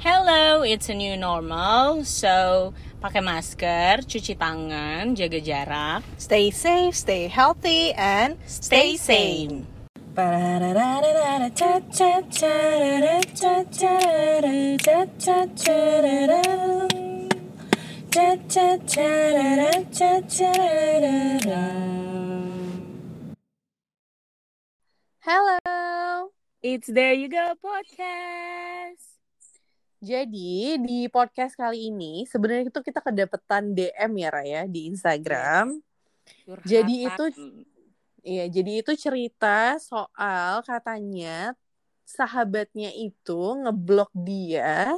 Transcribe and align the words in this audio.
Hello, 0.00 0.62
it's 0.62 0.88
a 0.88 0.96
new 0.96 1.12
normal. 1.12 2.08
So, 2.08 2.72
pakai 3.04 3.20
masker, 3.20 4.00
cuci 4.08 4.32
tangan, 4.32 5.12
jaga 5.12 5.36
jarak, 5.36 6.00
Stay 6.16 6.48
safe, 6.48 6.96
stay 6.96 7.28
healthy, 7.28 7.92
and 7.92 8.40
stay 8.48 8.96
sane. 8.96 9.68
Hello. 25.20 26.32
It's 26.64 26.88
There 26.88 27.12
You 27.12 27.28
Go 27.28 27.52
podcast. 27.60 29.09
Jadi 30.00 30.80
di 30.80 31.04
podcast 31.12 31.52
kali 31.52 31.92
ini 31.92 32.24
sebenarnya 32.24 32.72
itu 32.72 32.80
kita 32.80 33.04
kedapetan 33.04 33.76
DM 33.76 34.12
ya 34.16 34.28
Raya 34.32 34.62
di 34.64 34.88
Instagram. 34.88 35.76
Jadi 36.64 37.04
itu 37.04 37.24
iya, 38.24 38.48
jadi 38.48 38.80
itu 38.80 38.96
cerita 38.96 39.76
soal 39.76 40.64
katanya 40.64 41.52
sahabatnya 42.08 42.96
itu 42.96 43.60
ngeblok 43.60 44.08
dia 44.16 44.96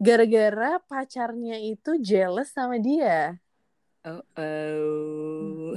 gara-gara 0.00 0.80
pacarnya 0.88 1.60
itu 1.60 2.00
jealous 2.00 2.48
sama 2.48 2.80
dia. 2.80 3.36
Oh, 4.06 4.24
oh. 4.38 5.76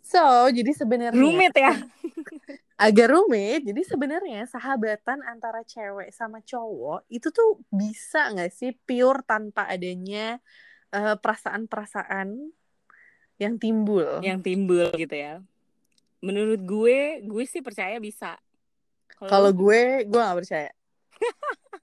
So, 0.00 0.48
jadi 0.48 0.72
sebenarnya 0.72 1.20
Rumit 1.20 1.54
ya? 1.56 1.74
agak 2.76 3.08
rumit. 3.12 3.64
Jadi 3.66 3.82
sebenarnya 3.84 4.44
sahabatan 4.48 5.20
antara 5.24 5.62
cewek 5.64 6.12
sama 6.12 6.40
cowok 6.42 7.06
itu 7.12 7.28
tuh 7.28 7.60
bisa 7.72 8.32
nggak 8.32 8.52
sih 8.52 8.72
pure 8.86 9.24
tanpa 9.24 9.68
adanya 9.68 10.40
eh, 10.92 11.16
perasaan-perasaan 11.16 12.28
yang 13.40 13.54
timbul? 13.58 14.22
Yang 14.22 14.40
timbul 14.46 14.86
gitu 14.94 15.16
ya. 15.16 15.42
Menurut 16.22 16.62
gue, 16.62 17.26
gue 17.26 17.44
sih 17.50 17.64
percaya 17.64 17.98
bisa. 17.98 18.38
Kalau 19.18 19.50
gue, 19.50 20.06
gue 20.06 20.20
nggak 20.20 20.38
percaya. 20.38 20.70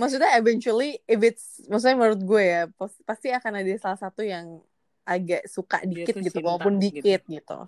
maksudnya 0.00 0.36
eventually, 0.36 1.00
if 1.08 1.20
it's, 1.24 1.64
maksudnya 1.68 1.96
menurut 1.96 2.20
gue 2.20 2.42
ya, 2.44 2.62
pasti 3.08 3.32
akan 3.32 3.64
ada 3.64 3.72
salah 3.80 4.00
satu 4.00 4.20
yang 4.20 4.60
agak 5.06 5.48
suka 5.48 5.80
dikit 5.86 6.18
tuh 6.18 6.22
gitu, 6.26 6.36
cinta 6.36 6.44
walaupun 6.44 6.74
gitu. 6.76 7.00
dikit 7.00 7.22
gitu. 7.24 7.58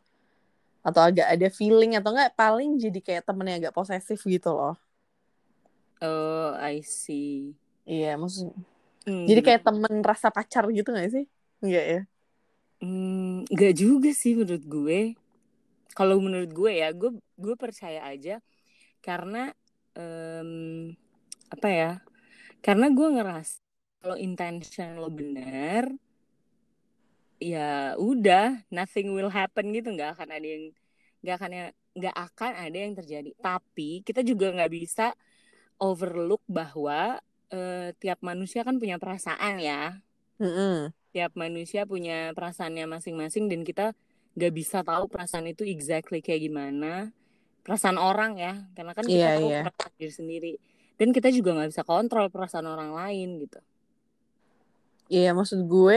Atau 0.88 1.02
agak 1.04 1.28
ada 1.28 1.48
feeling 1.52 1.92
atau 1.98 2.10
enggak 2.16 2.32
paling 2.40 2.80
jadi 2.80 2.98
kayak 3.06 3.22
temennya 3.28 3.56
agak 3.68 3.74
posesif 3.76 4.20
gitu 4.24 4.50
loh. 4.56 4.74
Oh, 6.00 6.54
I 6.56 6.80
see. 6.80 7.52
Iya, 7.88 8.16
maksud 8.20 8.54
Hmm. 9.08 9.24
Jadi 9.24 9.40
kayak 9.40 9.64
temen 9.64 10.04
rasa 10.04 10.28
pacar 10.28 10.68
gitu 10.68 10.92
gak 10.92 11.08
sih? 11.08 11.24
Enggak 11.64 11.84
ya? 11.88 12.00
Hmm, 12.84 13.48
nggak 13.48 13.72
juga 13.74 14.12
sih 14.12 14.36
menurut 14.36 14.64
gue. 14.68 15.00
Kalau 15.96 16.20
menurut 16.20 16.52
gue 16.52 16.72
ya, 16.76 16.92
gue 16.92 17.16
gue 17.40 17.54
percaya 17.56 18.04
aja 18.04 18.38
karena 19.00 19.50
em, 19.96 20.92
apa 21.48 21.68
ya? 21.72 21.90
Karena 22.60 22.92
gue 22.92 23.08
ngeras 23.16 23.58
kalau 24.04 24.14
intention 24.20 25.00
lo 25.00 25.08
bener, 25.08 25.88
ya 27.40 27.94
udah, 27.98 28.64
nothing 28.74 29.14
will 29.16 29.30
happen 29.32 29.70
gitu, 29.76 29.88
nggak 29.96 30.10
akan 30.18 30.28
ada 30.36 30.46
yang 30.46 30.64
nggak 31.22 31.34
akan 31.38 31.50
nggak 31.98 32.16
akan 32.26 32.52
ada 32.64 32.76
yang 32.84 32.94
terjadi. 32.98 33.30
Tapi 33.40 34.02
kita 34.06 34.20
juga 34.26 34.46
nggak 34.54 34.72
bisa 34.72 35.06
overlook 35.80 36.42
bahwa 36.48 37.20
eh, 37.54 37.94
tiap 38.02 38.18
manusia 38.24 38.62
kan 38.66 38.76
punya 38.82 38.96
perasaan 39.02 39.56
ya 39.62 39.98
Mm-mm. 40.40 40.92
tiap 41.14 41.32
manusia 41.42 41.82
punya 41.88 42.32
perasaannya 42.36 42.84
masing-masing 42.94 43.44
dan 43.50 43.60
kita 43.64 43.84
gak 44.38 44.52
bisa 44.54 44.78
tahu 44.86 45.08
perasaan 45.12 45.46
itu 45.50 45.62
exactly 45.66 46.20
kayak 46.22 46.46
gimana 46.46 47.10
perasaan 47.64 47.98
orang 48.00 48.32
ya 48.38 48.52
karena 48.76 48.92
kan 48.98 49.06
kita 49.14 49.28
Iya, 49.28 49.28
tahu 49.34 49.48
iya. 49.48 49.58
perasaan 49.60 49.92
diri 50.00 50.12
sendiri 50.20 50.52
dan 51.00 51.08
kita 51.16 51.28
juga 51.36 51.50
nggak 51.56 51.70
bisa 51.72 51.84
kontrol 51.86 52.26
perasaan 52.34 52.68
orang 52.68 52.90
lain 52.94 53.28
gitu 53.44 53.58
Iya, 55.12 55.28
maksud 55.38 55.60
gue, 55.72 55.96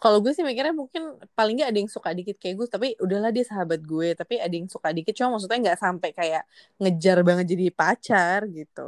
kalau 0.00 0.18
gue 0.24 0.32
sih 0.36 0.44
mikirnya 0.48 0.74
mungkin 0.82 1.02
paling 1.36 1.54
nggak 1.58 1.70
ada 1.70 1.78
yang 1.82 1.92
suka 1.96 2.10
dikit 2.18 2.36
kayak 2.42 2.54
gue, 2.60 2.66
tapi 2.74 2.86
udahlah 3.04 3.30
dia 3.36 3.44
sahabat 3.50 3.80
gue, 3.92 4.06
tapi 4.20 4.34
ada 4.44 4.54
yang 4.58 4.68
suka 4.74 4.88
dikit, 4.96 5.12
cuma 5.18 5.28
maksudnya 5.38 5.58
nggak 5.64 5.78
sampai 5.84 6.10
kayak 6.18 6.42
ngejar 6.80 7.18
banget 7.28 7.46
jadi 7.52 7.64
pacar 7.78 8.40
gitu. 8.58 8.80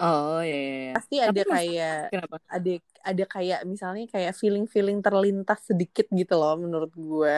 oh 0.00 0.38
iya, 0.46 0.54
iya, 0.64 0.72
iya. 0.82 0.92
Pasti 0.94 1.14
ada 1.26 1.40
Tapi 1.40 1.40
mas- 1.50 1.68
kayak 1.68 1.94
kenapa 2.10 2.36
ada 2.54 2.70
ada 3.10 3.24
kayak 3.34 3.58
misalnya 3.72 4.04
kayak 4.14 4.32
feeling-feeling 4.40 4.98
terlintas 5.04 5.60
sedikit 5.68 6.06
gitu 6.18 6.32
loh 6.40 6.52
menurut 6.64 6.92
gue. 6.96 7.36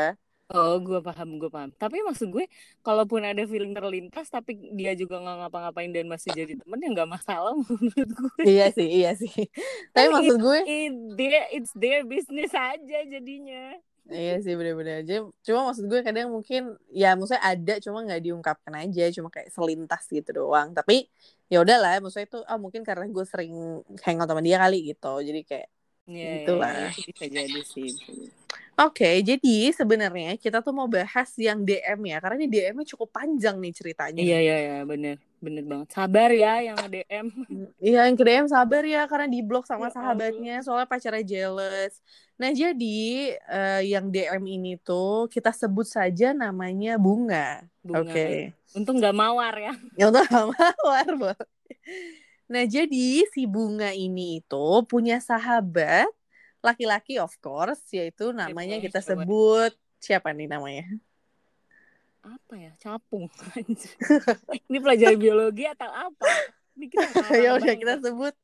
Oh 0.51 0.77
gue 0.83 1.01
paham 1.01 1.39
gue 1.39 1.51
paham 1.51 1.71
tapi 1.79 2.03
maksud 2.03 2.29
gue 2.31 2.51
kalaupun 2.83 3.23
ada 3.23 3.43
feeling 3.47 3.71
terlintas 3.71 4.27
tapi 4.29 4.59
dia 4.75 4.99
juga 4.99 5.23
nggak 5.23 5.37
ngapa-ngapain 5.47 5.91
dan 5.95 6.07
masih 6.11 6.35
jadi 6.35 6.59
temen 6.59 6.79
ya 6.83 6.89
nggak 6.91 7.11
masalah 7.11 7.55
menurut 7.59 8.11
gue 8.11 8.43
iya 8.47 8.67
sih, 8.75 8.89
iya 8.89 9.13
sih. 9.15 9.31
tapi 9.95 10.07
Kan 10.11 10.15
maksud 10.19 10.37
gue 10.43 10.61
It, 10.67 10.95
their, 11.15 11.45
it's 11.55 11.73
their 11.79 12.03
business 12.03 12.51
aja 12.55 12.99
jadinya 13.07 13.79
Iya 14.11 14.43
sih 14.43 14.59
bener-bener 14.59 15.07
aja. 15.07 15.23
Cuma 15.47 15.71
maksud 15.71 15.87
gue 15.87 16.01
kadang 16.03 16.35
mungkin 16.35 16.75
ya 16.91 17.15
maksudnya 17.15 17.47
ada 17.47 17.79
cuma 17.79 18.03
nggak 18.03 18.23
diungkapkan 18.27 18.75
aja, 18.83 19.07
cuma 19.15 19.31
kayak 19.31 19.55
selintas 19.55 20.03
gitu 20.11 20.31
doang. 20.35 20.75
Tapi 20.75 21.07
ya 21.47 21.63
udahlah, 21.63 22.03
maksudnya 22.03 22.27
itu 22.27 22.41
ah 22.51 22.59
mungkin 22.59 22.83
karena 22.83 23.07
gue 23.07 23.23
sering 23.23 23.55
hangout 24.03 24.27
sama 24.27 24.43
dia 24.43 24.59
kali 24.59 24.91
gitu. 24.91 25.15
Jadi 25.23 25.41
kayak 25.47 25.69
Ya, 26.11 26.43
Itulah. 26.43 26.71
ya, 26.75 26.91
itu 26.91 27.01
bisa 27.15 27.27
jadi 27.31 27.61
sih. 27.63 27.91
oke, 28.75 29.11
jadi 29.23 29.57
sebenarnya 29.71 30.35
kita 30.35 30.59
tuh 30.59 30.75
mau 30.75 30.91
bahas 30.91 31.31
yang 31.39 31.63
DM 31.63 32.01
ya, 32.11 32.19
karena 32.19 32.37
ini 32.43 32.49
DM-nya 32.51 32.87
cukup 32.97 33.15
panjang 33.15 33.63
nih 33.63 33.71
ceritanya. 33.71 34.19
Iya, 34.19 34.39
iya, 34.43 34.57
iya, 34.59 34.79
bener. 34.83 35.23
Bener 35.41 35.65
banget. 35.65 35.87
Sabar 35.97 36.29
ya 36.35 36.61
yang 36.61 36.77
DM. 36.77 37.27
Iya, 37.81 38.01
yang 38.11 38.17
ke 38.19 38.25
DM 38.29 38.47
sabar 38.51 38.85
ya 38.85 39.09
karena 39.09 39.27
di 39.31 39.41
blok 39.41 39.65
sama 39.65 39.89
Ya 39.89 39.97
sahabatnya 39.97 40.57
soalnya 40.61 40.85
pacarnya 40.91 41.25
jealous. 41.25 42.05
Nah, 42.37 42.53
jadi 42.53 43.01
eh, 43.37 43.83
yang 43.89 44.13
DM 44.13 44.45
ini 44.45 44.77
tuh 44.77 45.33
kita 45.33 45.49
sebut 45.55 45.89
saja 45.89 46.37
namanya 46.37 47.01
Bunga. 47.01 47.65
Bunga. 47.81 48.05
Oke. 48.05 48.53
Untung 48.77 49.01
gak 49.01 49.17
mawar 49.17 49.57
ya. 49.57 49.75
Ya 49.97 50.13
udah 50.13 50.25
gak 50.29 50.47
mawar 50.53 51.09
Bo. 51.21 51.33
Nah 52.51 52.67
jadi 52.67 53.23
si 53.31 53.47
bunga 53.47 53.95
ini 53.95 54.43
itu 54.43 54.67
punya 54.91 55.23
sahabat 55.23 56.11
laki-laki 56.61 57.17
of 57.23 57.31
course 57.39 57.81
yaitu 57.95 58.35
namanya 58.35 58.83
Oke, 58.83 58.91
kita 58.91 59.01
coba. 59.01 59.23
sebut 59.23 59.73
siapa 60.03 60.35
nih 60.35 60.51
namanya? 60.51 60.87
Apa 62.21 62.55
ya? 62.59 62.73
Capung. 62.77 63.33
Ini 64.69 64.77
pelajaran 64.77 65.17
biologi 65.17 65.65
atau 65.65 65.89
apa? 65.89 66.29
Ini 66.77 66.87
kita 66.93 67.09
ya 67.45 67.57
udah 67.57 67.75
kita 67.77 67.95
sebut 68.03 68.35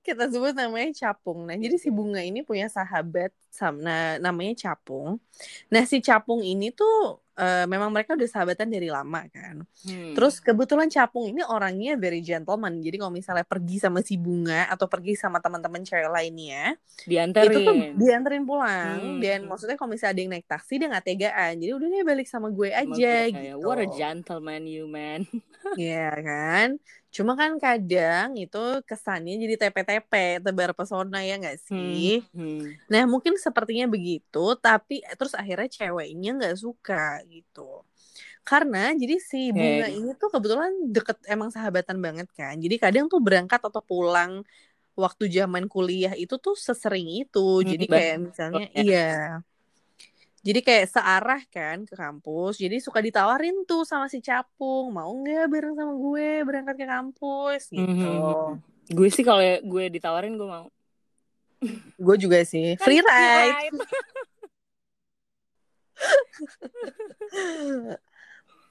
kita 0.00 0.24
sebut 0.32 0.56
namanya 0.56 0.88
Capung. 0.96 1.44
Nah 1.44 1.56
jadi 1.56 1.76
si 1.76 1.92
bunga 1.92 2.24
ini 2.24 2.40
punya 2.40 2.72
sahabat 2.72 3.32
sam 3.52 3.80
nah, 3.80 4.16
namanya 4.16 4.56
Capung. 4.56 5.20
Nah 5.68 5.84
si 5.84 6.00
Capung 6.00 6.40
ini 6.40 6.72
tuh 6.72 7.20
eh, 7.36 7.64
memang 7.68 7.92
mereka 7.92 8.16
udah 8.16 8.24
sahabatan 8.24 8.66
dari 8.66 8.88
lama 8.88 9.22
kan. 9.28 9.62
Hmm. 9.84 10.12
Terus 10.16 10.40
kebetulan 10.40 10.88
Capung 10.88 11.28
ini 11.28 11.44
orangnya 11.44 11.94
very 11.94 12.20
gentleman. 12.20 12.80
Jadi 12.80 12.96
kalau 12.96 13.12
misalnya 13.12 13.44
pergi 13.44 13.76
sama 13.76 14.00
si 14.00 14.16
bunga 14.16 14.66
atau 14.68 14.88
pergi 14.88 15.14
sama 15.14 15.38
teman-teman 15.38 15.84
cewek 15.84 16.08
lainnya, 16.08 16.74
dianterin. 17.04 17.52
itu 17.52 17.58
tuh 17.62 17.76
dianterin 17.94 18.44
pulang 18.44 18.98
Hmm. 18.98 19.20
dan 19.20 19.44
maksudnya 19.44 19.76
kalau 19.76 19.92
misalnya 19.92 20.12
ada 20.16 20.20
yang 20.24 20.32
naik 20.32 20.48
taksi 20.48 20.72
dia 20.80 20.88
nggak 20.88 21.06
tegaan 21.06 21.52
jadi 21.60 21.72
udah 21.76 21.88
deh 21.92 22.04
balik 22.04 22.26
sama 22.26 22.48
gue 22.48 22.72
aja 22.72 23.12
gue 23.28 23.32
gitu 23.32 23.36
kayak, 23.36 23.56
What 23.60 23.78
a 23.78 23.88
gentleman 23.92 24.62
you 24.64 24.88
man. 24.88 25.28
Iya 25.74 26.10
kan 26.16 26.68
cuma 27.16 27.32
kan 27.40 27.52
kadang 27.64 28.28
itu 28.42 28.58
kesannya 28.88 29.32
jadi 29.42 29.54
TP-TP 29.60 30.12
tebar 30.44 30.70
pesona 30.78 31.18
ya 31.28 31.34
nggak 31.40 31.58
sih 31.68 32.20
Hmm. 32.36 32.76
nah 32.92 33.02
mungkin 33.12 33.34
sepertinya 33.40 33.86
begitu 33.94 34.38
tapi 34.66 34.94
terus 35.18 35.32
akhirnya 35.40 35.68
ceweknya 35.76 36.28
nggak 36.38 36.56
suka 36.64 37.24
gitu 37.32 37.60
karena 38.48 38.78
jadi 39.00 39.14
si 39.30 39.38
bunga 39.52 39.86
Oke. 39.88 39.96
ini 39.98 40.10
tuh 40.20 40.28
kebetulan 40.34 40.72
deket 40.94 41.18
emang 41.32 41.50
sahabatan 41.54 41.98
banget 42.06 42.28
kan 42.38 42.54
jadi 42.64 42.76
kadang 42.84 43.04
tuh 43.12 43.20
berangkat 43.26 43.60
atau 43.68 43.82
pulang 43.90 44.32
waktu 45.02 45.24
zaman 45.38 45.64
kuliah 45.72 46.12
itu 46.16 46.34
tuh 46.44 46.54
sesering 46.56 47.08
itu 47.24 47.38
Hmm, 47.40 47.68
jadi 47.70 47.84
kayak 47.92 48.16
misalnya 48.28 48.64
Ya. 48.76 48.82
iya 48.82 48.98
jadi 50.46 50.62
kayak 50.62 50.94
searah 50.94 51.42
kan 51.50 51.82
ke 51.82 51.98
kampus 51.98 52.62
jadi 52.62 52.78
suka 52.78 53.02
ditawarin 53.02 53.66
tuh 53.66 53.82
sama 53.82 54.06
si 54.06 54.22
capung 54.22 54.94
mau 54.94 55.10
nggak 55.10 55.50
bareng 55.50 55.74
sama 55.74 55.98
gue 55.98 56.46
berangkat 56.46 56.78
ke 56.78 56.86
kampus? 56.86 57.74
Gitu. 57.74 57.82
Hmm. 57.82 58.62
Gue 58.86 59.10
sih 59.10 59.26
kalau 59.26 59.42
gue 59.42 59.84
ditawarin 59.90 60.38
gue 60.38 60.46
mau. 60.46 60.70
gue 61.98 62.16
juga 62.20 62.46
sih. 62.46 62.78
Kan 62.78 62.86
free 62.86 63.02
ride. 63.02 63.74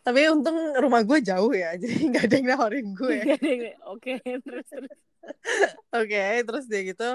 tapi 0.06 0.21
untung 0.30 0.78
rumah 0.78 1.01
gue 1.01 1.18
jauh 1.25 1.50
ya 1.50 1.74
jadi 1.81 2.13
nggak 2.13 2.30
ada 2.30 2.36
yang 2.38 2.48
nawarin 2.54 2.94
gue. 2.94 3.18
Oke 3.89 4.21
terus 4.21 4.69
terus. 4.69 4.94
Oke 5.98 6.13
okay, 6.13 6.45
terus 6.45 6.69
dia 6.69 6.86
gitu. 6.86 7.10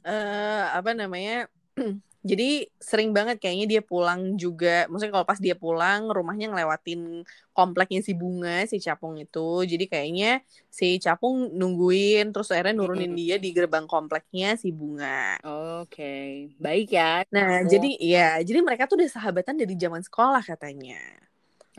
Uh, 0.00 0.64
apa 0.72 0.96
namanya 0.96 1.44
jadi 2.20 2.68
sering 2.76 3.16
banget 3.16 3.40
kayaknya 3.40 3.66
dia 3.78 3.82
pulang 3.82 4.36
juga 4.36 4.84
maksudnya 4.92 5.16
kalau 5.16 5.26
pas 5.28 5.40
dia 5.40 5.56
pulang 5.56 6.12
rumahnya 6.12 6.52
ngelewatin 6.52 7.24
kompleknya 7.56 8.04
si 8.04 8.12
bunga 8.12 8.68
si 8.68 8.76
capung 8.76 9.16
itu 9.16 9.64
jadi 9.64 9.84
kayaknya 9.88 10.44
si 10.68 11.00
capung 11.00 11.48
nungguin 11.56 12.28
terus 12.28 12.52
akhirnya 12.52 12.76
nurunin 12.76 13.16
dia 13.16 13.40
di 13.40 13.56
gerbang 13.56 13.88
kompleknya 13.88 14.60
si 14.60 14.68
bunga 14.68 15.40
oke 15.40 15.88
okay. 15.88 16.52
baik 16.60 16.92
ya 16.92 17.24
nah 17.32 17.64
oh. 17.64 17.68
jadi 17.68 17.90
ya 17.96 18.28
jadi 18.44 18.60
mereka 18.60 18.84
tuh 18.84 19.00
udah 19.00 19.08
sahabatan 19.08 19.56
dari 19.56 19.72
zaman 19.80 20.04
sekolah 20.04 20.44
katanya 20.44 21.00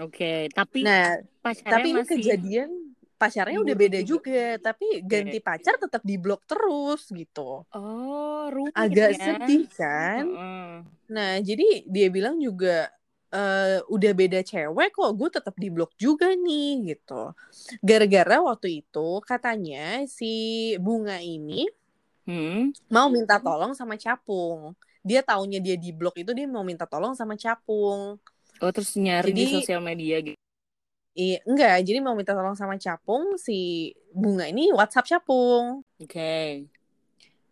oke 0.01 0.17
okay. 0.17 0.49
tapi 0.49 0.81
nah 0.81 1.21
tapi 1.45 1.93
ini 1.93 2.01
kejadian 2.01 2.80
pacarnya 3.21 3.61
udah 3.61 3.75
beda 3.77 3.99
juga, 4.01 4.57
tapi 4.57 5.05
ganti 5.05 5.37
pacar 5.37 5.77
tetap 5.77 6.01
di 6.01 6.17
blok 6.17 6.41
terus 6.49 7.05
gitu. 7.13 7.61
Oh, 7.69 8.49
rumit 8.49 8.73
Agak 8.73 9.13
ya. 9.13 9.37
sedih 9.37 9.65
kan? 9.69 10.25
Nah, 11.05 11.37
jadi 11.37 11.85
dia 11.85 12.07
bilang 12.09 12.41
juga 12.41 12.89
uh, 13.29 13.77
udah 13.85 14.11
beda 14.17 14.41
cewek 14.41 14.89
kok, 14.89 15.11
gue 15.13 15.29
tetap 15.29 15.53
di 15.53 15.69
blok 15.69 15.93
juga 16.01 16.33
nih 16.33 16.97
gitu. 16.97 17.37
Gara-gara 17.85 18.41
waktu 18.41 18.81
itu 18.81 19.21
katanya 19.21 20.01
si 20.09 20.73
bunga 20.81 21.21
ini 21.21 21.69
hmm? 22.25 22.89
mau 22.89 23.13
minta 23.13 23.37
tolong 23.37 23.77
sama 23.77 24.01
capung. 24.01 24.73
Dia 25.05 25.21
taunya 25.21 25.61
dia 25.61 25.77
di 25.77 25.93
blok 25.93 26.17
itu 26.17 26.33
dia 26.33 26.49
mau 26.49 26.65
minta 26.65 26.89
tolong 26.89 27.13
sama 27.13 27.37
capung. 27.37 28.17
Oh, 28.61 28.71
terus 28.73 28.93
nyari 28.97 29.29
jadi, 29.29 29.41
di 29.45 29.53
sosial 29.61 29.81
media 29.81 30.17
gitu. 30.21 30.40
Iya, 31.11 31.43
enggak. 31.43 31.77
Jadi 31.83 31.99
mau 31.99 32.15
minta 32.15 32.31
tolong 32.31 32.55
sama 32.55 32.79
Capung, 32.79 33.35
si 33.35 33.91
Bunga 34.15 34.47
ini 34.47 34.71
WhatsApp 34.71 35.17
Capung. 35.17 35.83
Oke. 35.99 36.07
Okay. 36.07 36.47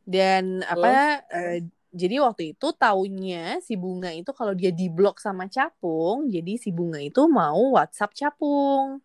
Dan 0.08 0.64
apa? 0.64 1.22
Uh, 1.28 1.60
jadi 1.90 2.22
waktu 2.22 2.54
itu 2.54 2.68
taunya 2.78 3.58
si 3.66 3.74
Bunga 3.74 4.14
itu 4.14 4.30
kalau 4.32 4.54
dia 4.54 4.70
diblok 4.70 5.20
sama 5.20 5.50
Capung, 5.52 6.30
jadi 6.30 6.56
si 6.56 6.70
Bunga 6.72 7.02
itu 7.02 7.26
mau 7.28 7.76
WhatsApp 7.76 8.16
Capung. 8.16 9.02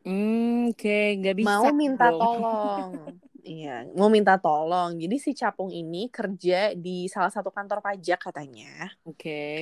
Hmm, 0.00 0.72
oke, 0.72 0.80
okay. 0.80 1.18
nggak 1.20 1.36
bisa. 1.40 1.48
Mau 1.50 1.64
minta 1.76 2.08
dong. 2.08 2.20
tolong. 2.20 2.90
Iya, 3.40 3.88
mau 3.96 4.12
minta 4.12 4.36
tolong. 4.36 5.00
Jadi 5.00 5.16
si 5.16 5.30
Capung 5.32 5.72
ini 5.72 6.12
kerja 6.12 6.76
di 6.76 7.08
salah 7.08 7.32
satu 7.32 7.48
kantor 7.48 7.80
pajak 7.80 8.20
katanya. 8.20 8.92
Oke. 9.08 9.16
Okay. 9.16 9.60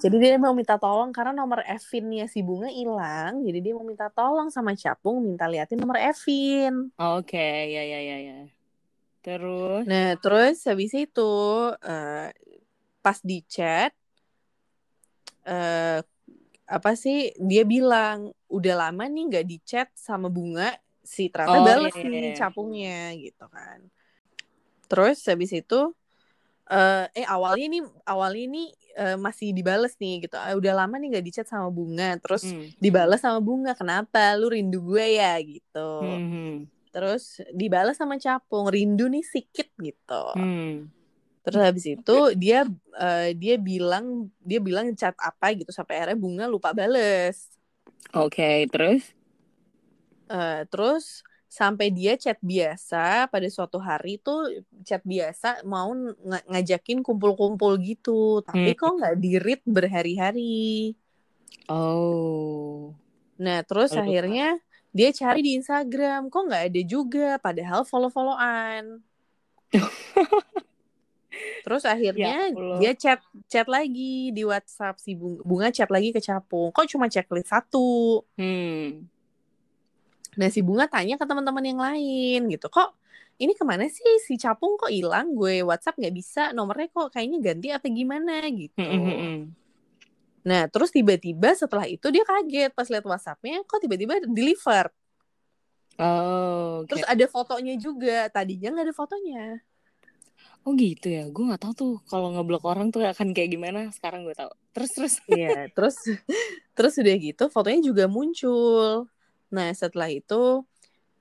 Jadi 0.00 0.16
dia 0.16 0.40
mau 0.40 0.56
minta 0.56 0.80
tolong 0.80 1.12
karena 1.12 1.36
nomor 1.36 1.60
Evin-nya 1.68 2.24
si 2.30 2.40
Bunga 2.40 2.72
hilang. 2.72 3.44
Jadi 3.44 3.58
dia 3.60 3.72
mau 3.76 3.84
minta 3.84 4.08
tolong 4.08 4.48
sama 4.48 4.72
Capung 4.72 5.20
minta 5.20 5.44
liatin 5.44 5.76
nomor 5.76 6.00
Evin. 6.00 6.88
Oke, 6.96 7.36
okay. 7.36 7.76
ya 7.76 7.82
ya 7.84 8.00
ya 8.00 8.18
ya. 8.22 8.38
Terus? 9.20 9.82
Nah, 9.84 10.16
terus 10.16 10.56
habis 10.64 10.92
itu 10.96 11.32
uh, 11.76 12.28
pas 13.04 13.18
di 13.20 13.44
chat 13.44 13.92
uh, 15.44 16.00
apa 16.68 16.92
sih 16.92 17.32
dia 17.40 17.64
bilang 17.64 18.28
udah 18.52 18.88
lama 18.88 19.08
nih 19.08 19.24
nggak 19.32 19.46
di 19.48 19.56
chat 19.64 19.88
sama 19.96 20.28
Bunga 20.28 20.76
si 21.08 21.32
ternyata 21.32 21.56
oh, 21.56 21.64
balas 21.64 21.96
iya, 21.96 22.04
nih 22.04 22.20
iya. 22.20 22.36
capungnya 22.36 23.00
gitu 23.16 23.46
kan 23.48 23.80
terus 24.92 25.24
habis 25.24 25.56
itu 25.56 25.96
uh, 26.68 27.04
eh 27.16 27.24
awalnya 27.24 27.66
ini 27.72 27.80
awalnya 28.04 28.44
ini 28.44 28.64
uh, 29.00 29.16
masih 29.16 29.56
dibales 29.56 29.96
nih 29.96 30.28
gitu 30.28 30.36
uh, 30.36 30.52
udah 30.52 30.84
lama 30.84 31.00
nih 31.00 31.16
nggak 31.16 31.24
dicat 31.24 31.46
sama 31.48 31.72
bunga 31.72 32.20
terus 32.20 32.44
hmm. 32.44 32.76
dibales 32.76 33.20
sama 33.24 33.40
bunga 33.40 33.72
kenapa 33.72 34.36
lu 34.36 34.52
rindu 34.52 34.84
gue 34.84 35.16
ya 35.16 35.40
gitu 35.40 35.90
hmm. 36.04 36.68
terus 36.92 37.40
dibales 37.56 37.96
sama 37.96 38.20
capung 38.20 38.68
rindu 38.68 39.08
nih 39.08 39.24
sikit 39.24 39.68
gitu 39.80 40.24
hmm. 40.36 40.92
terus 41.40 41.60
habis 41.64 41.84
itu 41.88 42.16
dia 42.36 42.68
uh, 43.00 43.28
dia 43.32 43.56
bilang 43.56 44.28
dia 44.44 44.60
bilang 44.60 44.92
chat 44.92 45.16
apa 45.16 45.56
gitu 45.56 45.72
sampai 45.72 46.04
akhirnya 46.04 46.20
bunga 46.20 46.44
lupa 46.44 46.76
bales 46.76 47.48
oke 48.12 48.36
okay, 48.36 48.68
terus 48.68 49.17
Uh, 50.28 50.62
terus 50.68 51.24
sampai 51.48 51.88
dia 51.88 52.12
chat 52.20 52.36
biasa 52.44 53.24
pada 53.32 53.48
suatu 53.48 53.80
hari 53.80 54.20
tuh 54.20 54.62
chat 54.84 55.00
biasa 55.00 55.64
mau 55.64 55.96
ng 55.96 56.12
ngajakin 56.44 57.00
kumpul-kumpul 57.00 57.80
gitu. 57.80 58.44
Tapi 58.44 58.76
hmm. 58.76 58.78
kok 58.78 58.92
nggak 59.00 59.16
dirit 59.16 59.60
berhari-hari? 59.64 60.92
Oh. 61.72 62.92
Nah 63.40 63.64
terus 63.64 63.96
Aduh. 63.96 64.04
akhirnya 64.04 64.60
dia 64.92 65.08
cari 65.16 65.40
di 65.40 65.56
Instagram 65.56 66.28
kok 66.28 66.46
nggak 66.52 66.64
ada 66.68 66.82
juga? 66.84 67.28
Padahal 67.40 67.82
follow-followan. 67.88 69.00
Terus 71.38 71.84
akhirnya 71.84 72.50
ya, 72.50 72.80
dia 72.80 72.92
chat 72.96 73.20
chat 73.46 73.68
lagi 73.68 74.32
di 74.32 74.42
WhatsApp 74.42 74.96
si 74.98 75.12
bunga, 75.14 75.44
bunga 75.44 75.68
chat 75.70 75.86
lagi 75.92 76.10
ke 76.10 76.18
Capung. 76.18 76.72
Kok 76.72 76.88
cuma 76.88 77.06
checklist 77.06 77.52
satu? 77.52 78.24
Hmm 78.34 79.06
Nah 80.38 80.48
si 80.54 80.62
Bunga 80.62 80.86
tanya 80.86 81.18
ke 81.18 81.26
teman-teman 81.26 81.64
yang 81.66 81.82
lain 81.82 82.46
gitu, 82.46 82.70
kok 82.70 82.94
ini 83.42 83.58
ke 83.58 83.66
mana 83.66 83.90
sih 83.90 84.22
si 84.22 84.38
Capung 84.38 84.78
kok 84.78 84.90
hilang? 84.90 85.34
Gue 85.34 85.66
WhatsApp 85.66 85.98
nggak 85.98 86.14
bisa, 86.14 86.54
nomornya 86.54 86.86
kok 86.94 87.10
kayaknya 87.10 87.38
ganti 87.42 87.68
atau 87.74 87.90
gimana 87.90 88.38
gitu. 88.46 88.78
Nah 90.46 90.70
terus 90.70 90.94
tiba-tiba 90.94 91.52
setelah 91.58 91.90
itu 91.90 92.06
dia 92.14 92.22
kaget 92.22 92.70
pas 92.70 92.86
lihat 92.86 93.02
WhatsAppnya, 93.02 93.66
kok 93.66 93.82
tiba-tiba 93.82 94.22
deliver. 94.30 94.94
Oh. 95.98 96.86
Okay. 96.86 96.94
Terus 96.94 97.04
ada 97.10 97.26
fotonya 97.26 97.74
juga, 97.74 98.30
tadinya 98.30 98.70
nggak 98.78 98.86
ada 98.86 98.94
fotonya. 98.94 99.44
Oh 100.62 100.74
gitu 100.78 101.10
ya, 101.10 101.26
gue 101.26 101.42
nggak 101.42 101.62
tahu 101.66 101.72
tuh 101.74 101.94
kalau 102.06 102.30
ngeblok 102.30 102.62
orang 102.66 102.94
tuh 102.94 103.02
akan 103.02 103.34
kayak 103.34 103.58
gimana. 103.58 103.90
Sekarang 103.90 104.22
gue 104.22 104.34
tahu. 104.38 104.50
Terus 104.70 104.90
terus. 104.94 105.14
Iya, 105.26 105.66
terus 105.74 105.98
terus 106.78 106.94
udah 107.02 107.14
gitu 107.18 107.44
fotonya 107.50 107.82
juga 107.82 108.06
muncul. 108.06 109.10
Nah 109.52 109.72
setelah 109.72 110.08
itu 110.12 110.62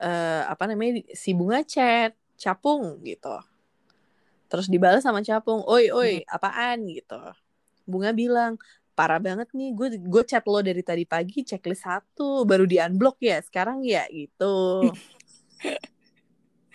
uh, 0.02 0.44
apa 0.48 0.64
namanya 0.70 1.04
si 1.14 1.34
bunga 1.34 1.62
chat 1.66 2.14
capung 2.38 3.02
gitu. 3.02 3.36
Terus 4.48 4.72
dibalas 4.72 5.04
sama 5.04 5.20
capung, 5.26 5.66
oi 5.68 5.92
oi 5.92 6.24
hmm. 6.24 6.30
apaan 6.32 6.88
gitu. 6.88 7.20
Bunga 7.84 8.16
bilang 8.16 8.56
parah 8.98 9.22
banget 9.22 9.54
nih 9.54 9.78
gue 9.78 9.88
gue 10.02 10.24
chat 10.26 10.42
lo 10.50 10.58
dari 10.66 10.82
tadi 10.82 11.06
pagi 11.06 11.46
checklist 11.46 11.86
satu 11.86 12.42
baru 12.50 12.66
di 12.66 12.82
unblock 12.82 13.22
ya 13.22 13.38
sekarang 13.44 13.86
ya 13.86 14.08
gitu. 14.10 14.90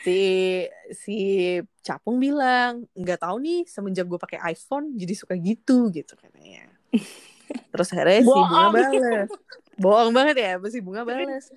si 0.03 0.19
si 0.91 1.19
capung 1.83 2.19
bilang 2.19 2.87
nggak 2.95 3.23
tahu 3.23 3.39
nih 3.39 3.63
semenjak 3.71 4.07
gue 4.07 4.19
pakai 4.19 4.39
iPhone 4.51 4.95
jadi 4.95 5.15
suka 5.15 5.35
gitu 5.39 5.91
gitu 5.91 6.15
katanya. 6.15 6.71
Terus 7.73 7.89
akhirnya 7.91 8.21
si 8.23 8.29
bunga 8.29 8.65
balas 8.71 9.31
bohong 9.83 10.15
banget 10.15 10.37
ya 10.39 10.53
si 10.71 10.79
bunga 10.79 11.03
balas 11.03 11.51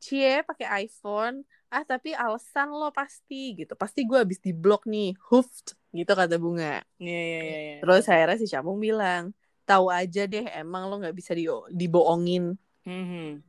cie 0.00 0.42
pakai 0.42 0.88
iPhone. 0.88 1.44
Ah 1.70 1.86
tapi 1.86 2.16
alasan 2.16 2.72
lo 2.72 2.90
pasti 2.90 3.62
gitu. 3.62 3.78
Pasti 3.78 4.02
gue 4.02 4.18
habis 4.18 4.42
di 4.42 4.50
blok 4.50 4.88
nih 4.88 5.14
hoofed 5.30 5.78
gitu 5.94 6.12
kata 6.16 6.40
bunga. 6.40 6.82
Iya 6.98 7.20
iya 7.20 7.40
iya, 7.44 7.58
iya. 7.60 7.76
terus 7.84 8.08
akhirnya 8.10 8.38
si 8.40 8.50
Capung 8.50 8.80
bilang 8.82 9.30
tahu 9.68 9.86
aja 9.86 10.26
deh 10.26 10.50
emang 10.50 10.90
lo 10.90 10.98
nggak 10.98 11.14
bisa 11.14 11.36
di 11.36 11.46
dibohongin. 11.70 12.58
Mm-hmm. 12.80 13.44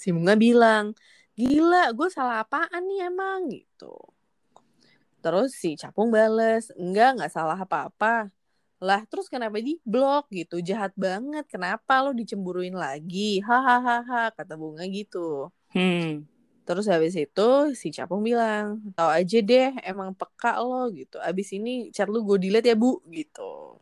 si 0.00 0.16
bunga 0.16 0.32
bilang 0.32 0.96
gila 1.36 1.92
gue 1.92 2.08
salah 2.08 2.42
apaan 2.42 2.82
nih 2.88 3.12
emang? 3.12 3.52
Gitu. 3.52 3.94
Terus 5.20 5.52
si 5.54 5.76
Capung 5.76 6.08
bales 6.08 6.72
enggak 6.74 7.20
nggak 7.20 7.30
salah 7.30 7.60
apa-apa 7.60 8.32
lah 8.80 9.04
terus 9.04 9.28
kenapa 9.28 9.60
di 9.60 9.76
blok 9.84 10.32
gitu? 10.32 10.64
Jahat 10.64 10.96
banget. 10.96 11.44
Kenapa 11.52 12.00
lo 12.00 12.16
dicemburuin 12.16 12.72
lagi? 12.72 13.44
Hahaha 13.44 14.32
kata 14.32 14.56
bunga 14.56 14.88
gitu. 14.88 15.52
Hmm. 15.70 16.26
terus 16.60 16.86
habis 16.86 17.18
itu 17.18 17.50
si 17.74 17.90
capung 17.90 18.22
bilang 18.22 18.78
tau 18.94 19.10
aja 19.10 19.42
deh 19.42 19.74
emang 19.82 20.14
peka 20.14 20.62
lo 20.62 20.86
gitu. 20.94 21.18
Abis 21.18 21.50
ini 21.50 21.90
chat 21.90 22.06
lu 22.06 22.22
gue 22.22 22.38
delete 22.38 22.70
ya 22.70 22.76
bu 22.78 23.02
gitu. 23.10 23.74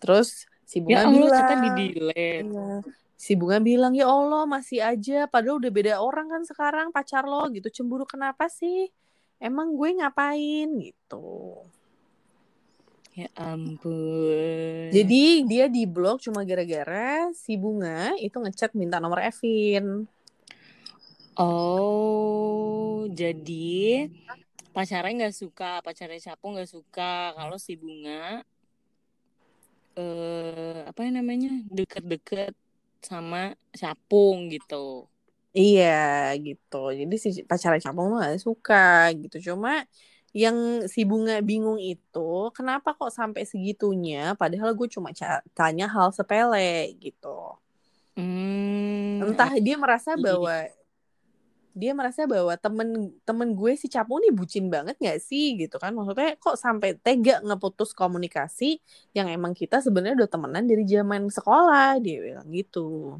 Terus 0.00 0.48
si 0.64 0.80
bunga 0.80 1.04
ya 1.04 1.12
bilang 1.12 1.60
di 1.76 1.86
delete 1.92 2.48
iya. 2.48 2.80
si 3.12 3.36
bunga 3.36 3.60
bilang 3.60 3.92
ya 3.92 4.08
Allah 4.08 4.48
masih 4.48 4.80
aja. 4.80 5.28
Padahal 5.28 5.60
udah 5.60 5.72
beda 5.72 5.94
orang 6.00 6.32
kan 6.32 6.42
sekarang 6.48 6.86
pacar 6.96 7.28
lo 7.28 7.44
gitu. 7.52 7.68
Cemburu 7.68 8.08
kenapa 8.08 8.48
sih? 8.48 8.88
Emang 9.36 9.76
gue 9.76 10.00
ngapain? 10.00 10.68
Gitu 10.80 11.28
Ya 13.20 13.28
ampun. 13.36 14.88
Jadi 14.88 15.44
dia 15.44 15.68
di 15.68 15.84
blok 15.84 16.24
cuma 16.24 16.40
gara-gara 16.48 17.28
si 17.36 17.60
Bunga 17.60 18.16
itu 18.16 18.32
ngechat 18.40 18.72
minta 18.72 18.96
nomor 18.96 19.20
Evin. 19.20 20.08
Oh, 21.36 23.04
jadi 23.12 24.08
pacarnya 24.72 25.28
nggak 25.28 25.36
suka, 25.36 25.84
pacarnya 25.84 26.16
Sapu 26.16 26.48
nggak 26.56 26.72
suka 26.72 27.36
kalau 27.36 27.60
si 27.60 27.76
Bunga 27.76 28.40
eh 30.00 30.80
apa 30.86 31.00
namanya 31.12 31.50
deket-deket 31.68 32.54
sama 33.04 33.52
capung 33.74 34.48
gitu 34.48 35.10
iya 35.52 36.30
gitu 36.38 36.94
jadi 36.94 37.14
si 37.20 37.28
pacarnya 37.44 37.82
capung 37.90 38.14
mah 38.14 38.32
gak 38.32 38.40
suka 38.40 39.10
gitu 39.18 39.52
cuma 39.52 39.84
yang 40.30 40.86
si 40.86 41.02
bunga 41.02 41.42
bingung 41.42 41.82
itu 41.82 42.30
kenapa 42.54 42.94
kok 42.94 43.10
sampai 43.10 43.42
segitunya? 43.42 44.38
Padahal 44.38 44.74
gue 44.78 44.86
cuma 44.86 45.10
tanya 45.54 45.90
hal 45.90 46.14
sepele 46.14 46.94
gitu. 47.02 47.58
Hmm, 48.14 49.26
entah 49.26 49.50
dia 49.58 49.74
merasa 49.74 50.14
bahwa 50.14 50.66
dia 51.70 51.94
merasa 51.94 52.26
bahwa 52.26 52.50
temen 52.58 53.14
temen 53.22 53.54
gue 53.54 53.78
si 53.78 53.86
Capung 53.86 54.18
nih 54.18 54.34
bucin 54.34 54.66
banget 54.66 54.98
gak 54.98 55.18
sih 55.22 55.54
gitu 55.58 55.78
kan? 55.78 55.94
Maksudnya 55.94 56.34
kok 56.38 56.58
sampai 56.58 56.98
tega 56.98 57.42
ngeputus 57.42 57.94
komunikasi 57.94 58.82
yang 59.14 59.30
emang 59.30 59.54
kita 59.54 59.78
sebenarnya 59.82 60.26
udah 60.26 60.30
temenan 60.30 60.66
dari 60.66 60.82
zaman 60.86 61.30
sekolah 61.30 61.98
dia 62.02 62.18
bilang 62.22 62.46
gitu 62.50 63.18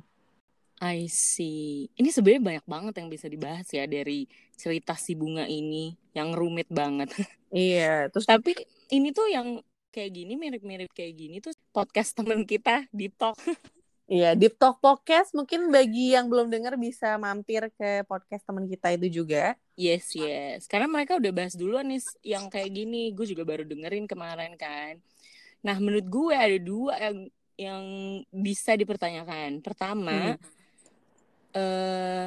I 0.81 1.07
see 1.13 1.93
ini 1.95 2.09
sebenarnya 2.09 2.43
banyak 2.43 2.67
banget 2.67 2.95
yang 3.05 3.09
bisa 3.13 3.27
dibahas 3.29 3.69
ya 3.69 3.85
dari 3.85 4.25
cerita 4.57 4.97
si 4.97 5.13
bunga 5.13 5.45
ini 5.45 5.93
yang 6.17 6.33
rumit 6.33 6.67
banget 6.73 7.13
iya 7.53 8.09
terus 8.09 8.25
tapi 8.25 8.57
ini 8.91 9.13
tuh 9.13 9.29
yang 9.29 9.61
kayak 9.93 10.11
gini 10.17 10.35
mirip-mirip 10.41 10.91
kayak 10.97 11.15
gini 11.15 11.37
tuh 11.45 11.53
podcast 11.71 12.17
temen 12.17 12.49
kita 12.49 12.89
di 12.91 13.13
talk 13.13 13.37
Iya, 14.11 14.35
Deep 14.35 14.59
Talk 14.59 14.83
Podcast 14.83 15.31
mungkin 15.39 15.71
bagi 15.71 16.19
yang 16.19 16.27
belum 16.27 16.51
dengar 16.51 16.75
bisa 16.75 17.15
mampir 17.15 17.71
ke 17.79 18.03
podcast 18.11 18.43
teman 18.43 18.67
kita 18.67 18.91
itu 18.99 19.23
juga. 19.23 19.55
Yes, 19.79 20.19
yes. 20.19 20.67
Karena 20.67 20.91
mereka 20.91 21.15
udah 21.15 21.31
bahas 21.31 21.55
duluan 21.55 21.87
nih 21.87 22.03
yang 22.27 22.51
kayak 22.51 22.75
gini. 22.75 23.15
Gue 23.15 23.31
juga 23.31 23.47
baru 23.47 23.63
dengerin 23.63 24.11
kemarin 24.11 24.59
kan. 24.59 24.99
Nah, 25.63 25.79
menurut 25.79 26.11
gue 26.11 26.35
ada 26.35 26.59
dua 26.59 26.99
yang 26.99 27.17
yang 27.55 27.85
bisa 28.35 28.75
dipertanyakan. 28.75 29.63
Pertama, 29.63 30.35
hmm. 30.35 30.60
Eh 31.57 32.27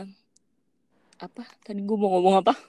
apa? 1.19 1.43
Tadi 1.63 1.79
gue 1.79 1.97
mau 1.97 2.11
ngomong 2.17 2.43
apa? 2.43 2.53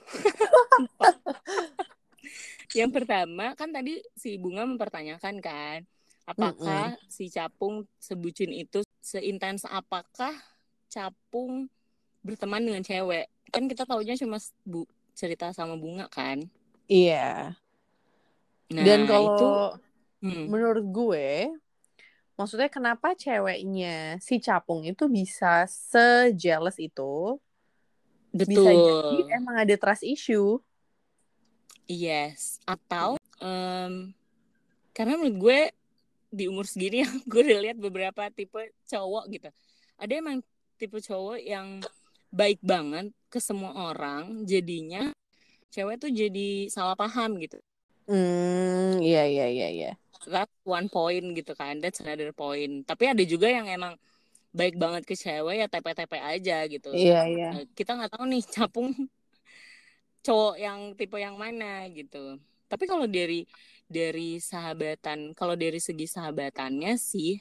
yang 2.79 2.91
pertama 2.91 3.55
kan 3.55 3.71
tadi 3.71 4.03
si 4.15 4.35
Bunga 4.35 4.67
mempertanyakan 4.67 5.39
kan, 5.39 5.79
apakah 6.27 6.91
mm 6.91 6.99
-mm. 6.99 7.11
si 7.11 7.31
Capung 7.31 7.87
sebucin 7.99 8.51
itu 8.51 8.83
seintens 9.05 9.69
apakah 9.69 10.33
capung 10.89 11.69
berteman 12.25 12.65
dengan 12.65 12.81
cewek 12.81 13.29
kan 13.53 13.69
kita 13.69 13.85
tahunya 13.85 14.17
cuma 14.17 14.41
bu 14.65 14.89
cerita 15.13 15.53
sama 15.53 15.77
bunga 15.77 16.09
kan 16.09 16.41
iya 16.89 17.53
nah, 18.73 18.83
dan 18.83 19.05
kalau 19.05 19.37
itu, 19.37 19.49
hmm. 20.25 20.45
menurut 20.49 20.85
gue 20.89 21.27
maksudnya 22.35 22.67
kenapa 22.67 23.15
ceweknya 23.15 24.19
si 24.19 24.39
capung 24.43 24.83
itu 24.83 25.07
bisa 25.07 25.67
sejealous 25.67 26.77
itu? 26.79 27.39
Betul. 28.35 28.51
bisa 28.51 28.71
jadi 28.71 29.23
emang 29.39 29.55
ada 29.63 29.75
trust 29.79 30.03
issue. 30.03 30.59
Yes. 31.87 32.59
Atau 32.67 33.15
um, 33.39 34.11
karena 34.91 35.13
menurut 35.15 35.37
gue 35.39 35.59
di 36.35 36.51
umur 36.51 36.67
segini 36.67 37.07
yang 37.07 37.15
gue 37.31 37.41
udah 37.41 37.59
lihat 37.63 37.77
beberapa 37.79 38.27
tipe 38.31 38.75
cowok 38.91 39.25
gitu. 39.31 39.49
Ada 39.95 40.13
emang 40.19 40.43
tipe 40.75 40.99
cowok 40.99 41.39
yang 41.39 41.79
baik 42.35 42.59
banget 42.59 43.15
ke 43.31 43.39
semua 43.39 43.71
orang 43.95 44.43
jadinya 44.43 45.15
cewek 45.71 46.03
tuh 46.03 46.11
jadi 46.11 46.67
salah 46.67 46.99
paham 46.99 47.39
gitu. 47.39 47.55
Hmm 48.05 48.99
iya 48.99 49.23
iya 49.25 49.47
iya 49.47 49.67
iya 49.71 49.91
that 50.29 50.49
one 50.65 50.89
point 50.89 51.23
gitu 51.37 51.53
kan. 51.53 51.79
That's 51.79 52.01
another 52.01 52.33
point. 52.33 52.85
Tapi 52.85 53.13
ada 53.13 53.23
juga 53.25 53.49
yang 53.49 53.69
emang 53.69 53.95
baik 54.55 54.79
banget 54.79 55.03
ke 55.03 55.19
cewek 55.19 55.59
ya 55.59 55.67
tepe-tepe 55.67 56.15
aja 56.15 56.63
gitu. 56.71 56.89
Iya 56.95 57.27
iya. 57.27 57.49
Nah, 57.51 57.63
kita 57.75 57.99
nggak 57.99 58.11
tahu 58.15 58.23
nih 58.31 58.43
capung 58.47 58.89
cowok 60.25 60.55
yang 60.57 60.79
tipe 60.95 61.17
yang 61.19 61.35
mana 61.35 61.85
gitu. 61.91 62.39
Tapi 62.65 62.83
kalau 62.87 63.05
dari 63.05 63.45
dari 63.85 64.41
sahabatan 64.41 65.35
kalau 65.37 65.53
dari 65.53 65.77
segi 65.77 66.09
sahabatannya 66.09 66.97
sih 66.97 67.37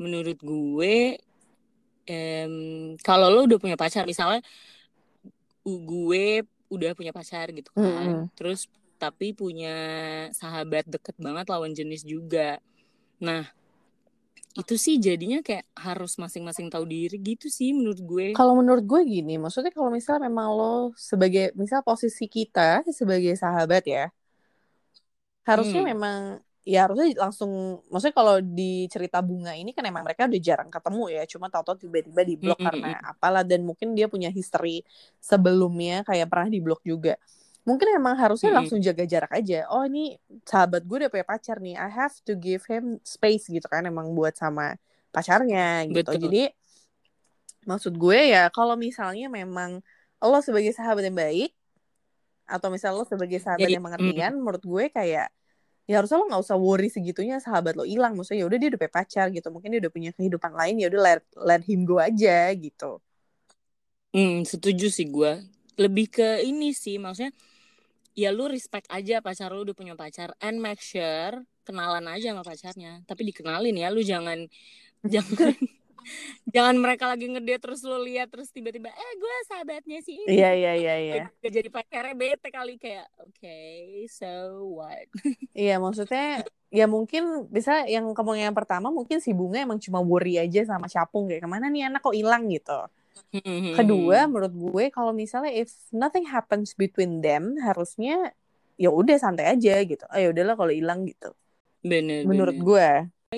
menurut 0.00 0.40
gue 0.42 1.14
em, 2.10 2.54
kalau 2.98 3.30
lo 3.30 3.46
udah 3.46 3.60
punya 3.62 3.78
pacar 3.78 4.02
misalnya 4.02 4.42
gue 5.62 6.42
udah 6.72 6.90
punya 6.98 7.14
pacar 7.14 7.54
gitu 7.54 7.70
kan. 7.70 7.84
Mm 7.84 8.10
-hmm. 8.10 8.24
terus 8.34 8.66
tapi 9.04 9.36
punya 9.36 9.76
sahabat 10.32 10.88
deket 10.88 11.12
banget 11.20 11.44
lawan 11.52 11.76
jenis 11.76 12.00
juga 12.08 12.56
nah 13.20 13.44
itu 14.54 14.78
sih 14.78 15.02
jadinya 15.02 15.42
kayak 15.42 15.66
harus 15.74 16.14
masing-masing 16.14 16.70
tahu 16.70 16.86
diri 16.86 17.18
gitu 17.18 17.50
sih 17.50 17.74
menurut 17.74 17.98
gue. 17.98 18.26
Kalau 18.38 18.54
menurut 18.54 18.86
gue 18.86 19.02
gini, 19.02 19.34
maksudnya 19.34 19.74
kalau 19.74 19.90
misalnya 19.90 20.30
memang 20.30 20.46
lo 20.54 20.94
sebagai 20.94 21.50
misal 21.58 21.82
posisi 21.82 22.30
kita 22.30 22.86
sebagai 22.94 23.34
sahabat 23.34 23.82
ya, 23.82 24.14
harusnya 25.42 25.82
hmm. 25.82 25.90
memang 25.90 26.18
ya 26.64 26.88
harusnya 26.88 27.12
langsung 27.20 27.84
maksudnya 27.92 28.16
kalau 28.16 28.36
di 28.40 28.88
cerita 28.88 29.20
bunga 29.20 29.52
ini 29.52 29.76
kan 29.76 29.84
emang 29.84 30.00
mereka 30.00 30.24
udah 30.24 30.40
jarang 30.40 30.72
ketemu 30.72 31.04
ya 31.12 31.22
cuma 31.28 31.46
tahu-tahu 31.52 31.76
tiba-tiba 31.84 32.22
di 32.24 32.34
blok 32.40 32.56
hmm. 32.56 32.66
karena 32.66 32.90
apalah 33.04 33.44
dan 33.44 33.68
mungkin 33.68 33.92
dia 33.92 34.08
punya 34.08 34.32
history 34.32 34.80
sebelumnya 35.20 36.00
kayak 36.08 36.24
pernah 36.32 36.48
di 36.48 36.64
blok 36.64 36.80
juga 36.80 37.20
mungkin 37.64 37.96
emang 37.96 38.14
harusnya 38.20 38.52
hmm. 38.52 38.58
langsung 38.60 38.78
jaga 38.84 39.04
jarak 39.08 39.32
aja. 39.32 39.64
Oh 39.72 39.88
ini 39.88 40.20
sahabat 40.44 40.84
gue 40.84 40.96
udah 41.04 41.10
punya 41.10 41.24
pacar 41.24 41.58
nih. 41.64 41.80
I 41.80 41.88
have 41.88 42.14
to 42.28 42.36
give 42.36 42.64
him 42.68 43.00
space 43.00 43.48
gitu 43.48 43.64
kan 43.64 43.88
emang 43.88 44.12
buat 44.12 44.36
sama 44.36 44.76
pacarnya 45.08 45.88
gitu. 45.88 46.04
Betul. 46.04 46.20
jadi 46.28 46.52
maksud 47.64 47.96
gue 47.96 48.36
ya 48.36 48.52
kalau 48.52 48.76
misalnya 48.76 49.32
memang 49.32 49.80
lo 50.20 50.38
sebagai 50.44 50.76
sahabat 50.76 51.08
yang 51.08 51.16
baik 51.16 51.56
atau 52.44 52.68
misalnya 52.68 53.00
lo 53.00 53.08
sebagai 53.08 53.40
sahabat 53.40 53.64
Jadi, 53.64 53.80
yang 53.80 53.84
pengertian 53.84 54.32
mm. 54.36 54.40
menurut 54.40 54.64
gue 54.64 54.84
kayak 54.92 55.32
ya 55.84 55.94
harusnya 56.00 56.20
lo 56.20 56.28
nggak 56.28 56.44
usah 56.44 56.56
worry 56.60 56.92
segitunya 56.92 57.40
sahabat 57.40 57.72
lo 57.80 57.88
hilang. 57.88 58.12
Maksudnya 58.12 58.44
ya 58.44 58.46
udah 58.52 58.58
dia 58.60 58.68
udah 58.72 58.80
punya 58.84 58.92
pacar 58.92 59.26
gitu. 59.32 59.48
Mungkin 59.48 59.68
dia 59.72 59.80
udah 59.88 59.92
punya 59.92 60.10
kehidupan 60.12 60.52
lain 60.52 60.74
ya 60.84 60.86
udah 60.92 61.00
let, 61.00 61.22
let 61.40 61.62
him 61.64 61.88
go 61.88 61.96
aja 61.96 62.52
gitu. 62.52 63.00
Hmm 64.12 64.44
setuju 64.44 64.92
sih 64.92 65.08
gue. 65.08 65.40
Lebih 65.80 66.12
ke 66.12 66.44
ini 66.44 66.76
sih 66.76 67.00
maksudnya 67.00 67.32
ya 68.14 68.30
lu 68.30 68.46
respect 68.46 68.86
aja 68.90 69.18
pacar 69.18 69.50
lu 69.50 69.66
udah 69.66 69.76
punya 69.76 69.94
pacar 69.98 70.32
and 70.38 70.62
make 70.62 70.80
sure 70.80 71.42
kenalan 71.66 72.06
aja 72.06 72.30
sama 72.30 72.46
pacarnya. 72.46 73.02
Tapi 73.04 73.22
dikenalin 73.34 73.74
ya 73.74 73.90
lu 73.90 74.00
jangan 74.00 74.46
jangan 75.02 75.52
jangan 76.54 76.76
mereka 76.76 77.08
lagi 77.08 77.26
ngede 77.26 77.56
terus 77.58 77.80
lo 77.82 77.96
lihat 78.00 78.28
terus 78.28 78.52
tiba-tiba 78.52 78.92
eh 78.92 79.12
gue 79.18 79.34
sahabatnya 79.50 79.98
sih 80.04 80.14
ini. 80.22 80.38
Iya 80.38 80.50
iya 80.54 80.72
iya 80.78 80.94
iya. 81.00 81.14
Jadi 81.56 81.68
pacarnya 81.72 82.14
bete 82.14 82.48
kali 82.54 82.78
kayak 82.78 83.10
oke 83.18 83.34
okay, 83.34 84.06
so 84.06 84.30
what? 84.78 85.08
Iya 85.54 85.82
maksudnya 85.82 86.46
ya 86.70 86.86
mungkin 86.90 87.46
bisa 87.50 87.86
yang 87.86 88.10
kemungkinan 88.14 88.50
yang 88.50 88.58
pertama 88.58 88.90
mungkin 88.90 89.22
si 89.22 89.30
bunga 89.30 89.62
emang 89.62 89.78
cuma 89.78 90.02
worry 90.02 90.38
aja 90.38 90.66
sama 90.66 90.90
capung 90.90 91.30
kayak 91.30 91.42
ke 91.42 91.48
mana 91.48 91.70
nih 91.70 91.90
anak 91.90 92.02
kok 92.02 92.14
hilang? 92.14 92.46
gitu 92.50 92.78
kedua 93.74 94.26
menurut 94.30 94.54
gue 94.54 94.84
kalau 94.90 95.10
misalnya 95.14 95.50
if 95.50 95.70
nothing 95.90 96.26
happens 96.26 96.74
between 96.74 97.20
them 97.22 97.54
harusnya 97.62 98.34
ya 98.74 98.90
udah 98.90 99.16
santai 99.18 99.54
aja 99.54 99.78
gitu 99.86 100.04
ayo 100.10 100.30
ah, 100.30 100.32
udahlah 100.34 100.54
kalau 100.58 100.72
hilang 100.74 101.06
gitu 101.06 101.30
bener 101.84 102.26
menurut 102.26 102.56
bener. 102.58 102.66
gue 102.66 102.88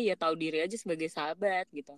ya 0.01 0.15
tahu 0.17 0.37
diri 0.37 0.65
aja 0.65 0.77
sebagai 0.77 1.09
sahabat 1.09 1.69
gitu 1.73 1.97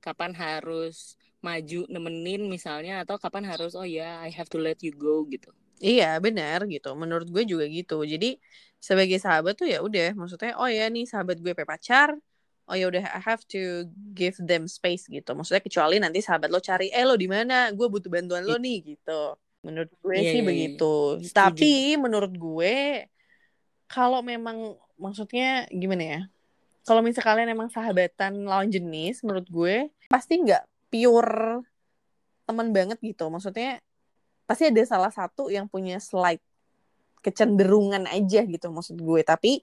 kapan 0.00 0.32
harus 0.32 1.18
maju 1.38 1.86
nemenin 1.86 2.50
misalnya 2.50 3.06
atau 3.06 3.18
kapan 3.18 3.46
harus 3.46 3.78
oh 3.78 3.86
ya 3.86 4.18
I 4.22 4.30
have 4.34 4.50
to 4.50 4.58
let 4.58 4.82
you 4.82 4.94
go 4.94 5.22
gitu. 5.30 5.54
Iya 5.78 6.18
benar 6.18 6.66
gitu. 6.66 6.90
Menurut 6.98 7.30
gue 7.30 7.46
juga 7.46 7.66
gitu. 7.70 8.02
Jadi 8.02 8.38
sebagai 8.78 9.18
sahabat 9.22 9.58
tuh 9.58 9.70
ya 9.70 9.78
udah 9.82 10.14
maksudnya 10.18 10.58
oh 10.58 10.66
ya 10.66 10.90
nih 10.90 11.06
sahabat 11.06 11.38
gue 11.38 11.54
pacar. 11.54 12.18
Oh 12.68 12.76
ya 12.76 12.92
udah 12.92 13.00
I 13.00 13.20
have 13.24 13.42
to 13.52 13.88
give 14.12 14.36
them 14.38 14.68
space 14.68 15.08
gitu. 15.08 15.32
Maksudnya 15.32 15.64
kecuali 15.64 15.96
nanti 15.96 16.20
sahabat 16.20 16.52
lo 16.52 16.60
cari 16.60 16.92
eh 16.92 17.04
lo 17.04 17.16
di 17.16 17.24
mana? 17.24 17.72
Gue 17.72 17.88
butuh 17.88 18.12
bantuan 18.12 18.44
lo 18.44 18.60
nih 18.60 18.94
gitu. 18.96 19.36
Menurut 19.64 19.88
gue 20.04 20.14
yeah, 20.14 20.22
sih 20.22 20.28
yeah, 20.28 20.44
iya. 20.44 20.48
begitu. 20.48 20.94
Yeah. 21.24 21.32
Tapi 21.32 21.72
menurut 21.96 22.32
gue 22.36 22.76
kalau 23.88 24.20
memang 24.20 24.76
maksudnya 25.00 25.64
gimana 25.72 26.04
ya? 26.04 26.20
kalau 26.88 27.04
misalnya 27.04 27.28
kalian 27.28 27.52
emang 27.52 27.68
sahabatan 27.68 28.48
lawan 28.48 28.72
jenis 28.72 29.20
menurut 29.20 29.44
gue 29.52 29.92
pasti 30.08 30.40
nggak 30.40 30.64
pure 30.88 31.60
teman 32.48 32.72
banget 32.72 32.96
gitu 33.04 33.28
maksudnya 33.28 33.84
pasti 34.48 34.72
ada 34.72 34.80
salah 34.88 35.12
satu 35.12 35.52
yang 35.52 35.68
punya 35.68 36.00
slight 36.00 36.40
kecenderungan 37.20 38.08
aja 38.08 38.40
gitu 38.48 38.72
maksud 38.72 38.96
gue 38.96 39.20
tapi 39.20 39.60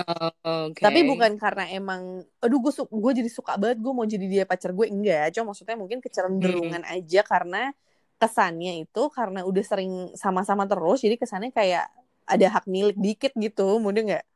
okay. 0.00 0.82
tapi 0.82 1.06
bukan 1.06 1.38
karena 1.38 1.70
emang 1.70 2.26
aduh 2.42 2.58
gue 2.58 2.72
gue 2.74 3.12
jadi 3.22 3.30
suka 3.30 3.54
banget 3.54 3.78
gue 3.78 3.92
mau 3.94 4.02
jadi 4.02 4.26
dia 4.26 4.44
pacar 4.44 4.74
gue 4.74 4.90
enggak 4.90 5.34
cuma 5.38 5.54
maksudnya 5.54 5.78
mungkin 5.78 6.02
kecenderungan 6.02 6.82
hmm. 6.82 6.94
aja 6.98 7.20
karena 7.22 7.70
kesannya 8.18 8.86
itu 8.86 9.02
karena 9.10 9.46
udah 9.46 9.64
sering 9.66 10.14
sama-sama 10.18 10.64
terus 10.64 11.02
jadi 11.02 11.18
kesannya 11.18 11.50
kayak 11.54 11.86
ada 12.24 12.46
hak 12.48 12.64
milik 12.64 12.96
dikit 12.96 13.32
gitu 13.36 13.76
mudah 13.78 14.02
nggak? 14.02 14.26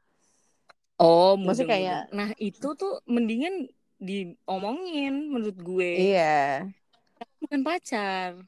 Oh, 0.98 1.38
maksudnya 1.38 1.78
kayak 1.78 2.00
nah 2.10 2.30
itu 2.36 2.74
tuh 2.74 3.00
mendingan 3.06 3.70
diomongin 3.96 5.30
menurut 5.30 5.56
gue. 5.56 5.90
Iya. 6.12 6.68
Bukan 7.40 7.62
pacar 7.64 8.38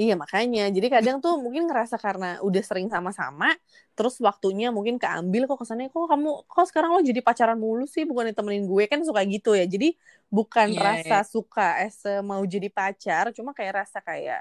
Iya 0.00 0.16
makanya, 0.16 0.72
jadi 0.72 0.88
kadang 0.88 1.20
tuh 1.20 1.36
mungkin 1.36 1.68
ngerasa 1.68 2.00
karena 2.00 2.40
udah 2.40 2.62
sering 2.64 2.88
sama-sama, 2.88 3.52
terus 3.92 4.16
waktunya 4.16 4.72
mungkin 4.72 4.96
keambil 4.96 5.44
kok 5.44 5.60
kesannya 5.60 5.92
kok 5.92 6.08
kamu 6.08 6.40
kok 6.48 6.66
sekarang 6.72 6.96
lo 6.96 7.04
jadi 7.04 7.20
pacaran 7.20 7.60
mulu 7.60 7.84
sih 7.84 8.08
bukan 8.08 8.32
ditemenin 8.32 8.64
gue 8.64 8.88
kan 8.88 9.04
suka 9.04 9.20
gitu 9.28 9.52
ya. 9.52 9.68
Jadi 9.68 10.00
bukan 10.32 10.72
yeah, 10.72 10.80
rasa 10.80 11.20
yeah. 11.20 11.28
suka 11.28 11.68
es 11.84 12.00
mau 12.24 12.40
jadi 12.48 12.72
pacar, 12.72 13.28
cuma 13.36 13.52
kayak 13.52 13.84
rasa 13.84 14.00
kayak 14.00 14.40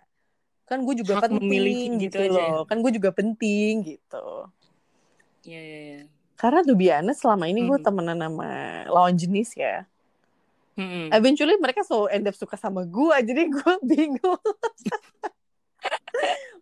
kan 0.63 0.79
gue 0.79 0.95
juga 0.95 1.19
Hak 1.19 1.27
penting 1.27 2.07
gitu, 2.07 2.23
gitu 2.23 2.39
loh, 2.39 2.63
kan 2.63 2.79
gue 2.79 2.91
juga 2.95 3.11
penting 3.11 3.83
gitu. 3.83 4.47
Iya 5.43 5.51
yeah, 5.51 5.63
iya. 5.67 5.75
Yeah, 5.75 5.83
yeah. 5.99 6.03
Karena 6.39 6.63
tuh 6.63 6.79
biasa 6.79 7.11
selama 7.19 7.51
ini 7.51 7.67
gue 7.67 7.75
hmm. 7.75 7.83
temenan 7.83 8.15
sama 8.15 8.49
lawan 8.87 9.11
jenis 9.11 9.59
ya. 9.59 9.83
Hmm. 10.79 11.11
Eventually 11.11 11.59
mereka 11.59 11.83
so 11.83 12.07
end 12.07 12.31
up 12.31 12.35
suka 12.39 12.55
sama 12.55 12.87
gue, 12.87 13.15
jadi 13.27 13.43
gue 13.51 13.73
bingung. 13.83 14.39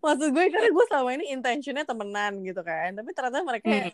maksud 0.03 0.29
gue 0.31 0.45
karena 0.49 0.69
gue 0.69 0.85
selama 0.87 1.09
ini 1.17 1.25
intentionnya 1.33 1.85
temenan 1.85 2.33
gitu 2.45 2.61
kan. 2.61 2.93
Tapi 2.95 3.09
ternyata 3.11 3.43
mereka 3.43 3.67
hmm. 3.67 3.91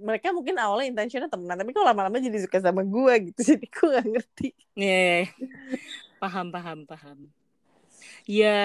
mereka 0.00 0.26
mungkin 0.32 0.54
awalnya 0.58 0.88
intentionnya 0.88 1.30
temenan 1.30 1.56
tapi 1.60 1.70
kok 1.76 1.84
lama-lama 1.84 2.16
jadi 2.18 2.38
suka 2.42 2.58
sama 2.64 2.82
gue 2.82 3.14
gitu 3.30 3.40
jadi 3.54 3.66
gue 3.74 3.88
gak 3.88 4.06
ngerti. 4.08 4.48
Iya, 4.76 4.88
yeah, 4.88 5.20
yeah. 5.24 5.28
paham 6.18 6.46
paham 6.50 6.78
paham. 6.88 7.18
Ya 8.26 8.58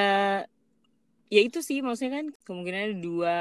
ya 1.27 1.41
itu 1.43 1.59
sih. 1.61 1.83
Maksudnya 1.83 2.23
kan 2.23 2.27
kemungkinan 2.47 2.81
ada 2.91 2.97
dua. 2.97 3.35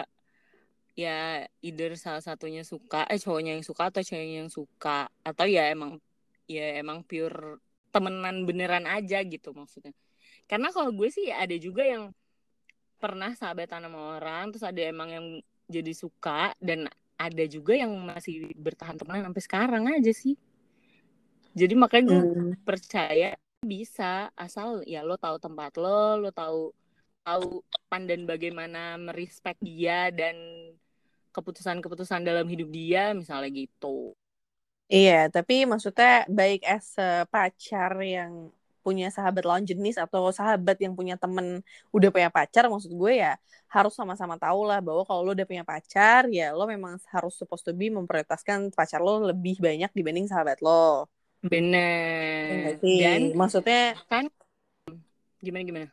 Ya 0.96 1.44
either 1.60 1.92
salah 2.00 2.24
satunya 2.24 2.64
suka 2.64 3.04
eh 3.12 3.20
cowoknya 3.20 3.60
yang 3.60 3.66
suka 3.66 3.92
atau 3.92 4.00
ceweknya 4.00 4.48
yang 4.48 4.52
suka. 4.52 5.12
Atau 5.20 5.44
ya 5.44 5.68
emang 5.68 6.00
ya 6.48 6.80
emang 6.80 7.04
pure 7.04 7.60
temenan 7.92 8.44
beneran 8.44 8.84
aja 8.84 9.20
gitu 9.24 9.52
maksudnya. 9.56 9.92
Karena 10.46 10.70
kalau 10.70 10.92
gue 10.92 11.08
sih 11.10 11.32
ada 11.32 11.52
juga 11.56 11.82
yang 11.82 12.12
pernah 12.96 13.32
sahabatan 13.36 13.86
sama 13.86 14.18
orang 14.18 14.50
terus 14.52 14.64
ada 14.64 14.80
emang 14.80 15.08
yang 15.12 15.26
jadi 15.68 15.92
suka 15.92 16.54
dan 16.62 16.88
ada 17.16 17.44
juga 17.48 17.72
yang 17.76 17.92
masih 17.96 18.52
bertahan 18.56 18.96
temenan 18.96 19.32
sampai 19.32 19.42
sekarang 19.44 19.84
aja 19.88 20.12
sih 20.12 20.36
jadi 21.56 21.72
makanya 21.72 22.04
gue 22.12 22.20
hmm. 22.20 22.52
percaya 22.64 23.36
bisa 23.64 24.28
asal 24.36 24.84
ya 24.84 25.00
lo 25.00 25.16
tahu 25.16 25.40
tempat 25.40 25.74
lo 25.80 26.20
lo 26.20 26.30
tahu 26.30 26.70
tahu 27.26 27.64
pandan 27.90 28.28
bagaimana 28.28 29.00
merespek 29.00 29.58
dia 29.58 30.12
dan 30.12 30.36
keputusan-keputusan 31.32 32.22
dalam 32.22 32.46
hidup 32.46 32.68
dia 32.70 33.16
misalnya 33.16 33.50
gitu 33.50 34.14
iya 34.86 35.26
tapi 35.32 35.66
maksudnya 35.66 36.28
baik 36.30 36.62
as 36.62 36.94
pacar 37.32 37.96
yang 38.04 38.52
punya 38.86 39.10
sahabat 39.10 39.42
lawan 39.42 39.66
jenis 39.66 39.98
atau 39.98 40.30
sahabat 40.30 40.78
yang 40.78 40.94
punya 40.94 41.18
temen 41.18 41.58
udah 41.90 42.14
punya 42.14 42.30
pacar 42.30 42.70
maksud 42.70 42.94
gue 42.94 43.18
ya 43.18 43.34
harus 43.66 43.98
sama-sama 43.98 44.38
tahu 44.38 44.62
lah 44.62 44.78
bahwa 44.78 45.02
kalau 45.02 45.26
lo 45.26 45.34
udah 45.34 45.42
punya 45.42 45.66
pacar 45.66 46.30
ya 46.30 46.54
lo 46.54 46.70
memang 46.70 46.94
harus 47.10 47.34
supposed 47.34 47.66
to 47.66 47.74
be 47.74 47.90
memprioritaskan 47.90 48.70
pacar 48.70 49.02
lo 49.02 49.26
lebih 49.26 49.58
banyak 49.58 49.90
dibanding 49.90 50.30
sahabat 50.30 50.62
lo. 50.62 51.10
Bener. 51.42 52.78
ya, 52.80 53.18
dan 53.18 53.34
maksudnya 53.34 53.98
kan 54.06 54.30
gimana 55.42 55.62
gimana? 55.66 55.88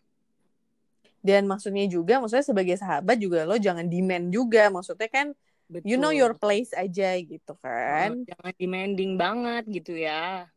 Dan 1.26 1.50
maksudnya 1.50 1.90
juga 1.90 2.22
maksudnya 2.22 2.46
sebagai 2.46 2.78
sahabat 2.78 3.18
juga 3.18 3.50
lo 3.50 3.58
jangan 3.58 3.90
demand 3.90 4.30
juga 4.30 4.70
maksudnya 4.70 5.10
kan 5.10 5.34
Betul. 5.66 5.90
you 5.90 5.98
know 5.98 6.14
your 6.14 6.38
place 6.38 6.70
aja 6.78 7.18
gitu 7.18 7.58
kan. 7.58 8.22
Oh, 8.22 8.26
jangan 8.30 8.54
demanding 8.54 9.18
banget 9.18 9.66
gitu 9.82 9.98
ya 9.98 10.53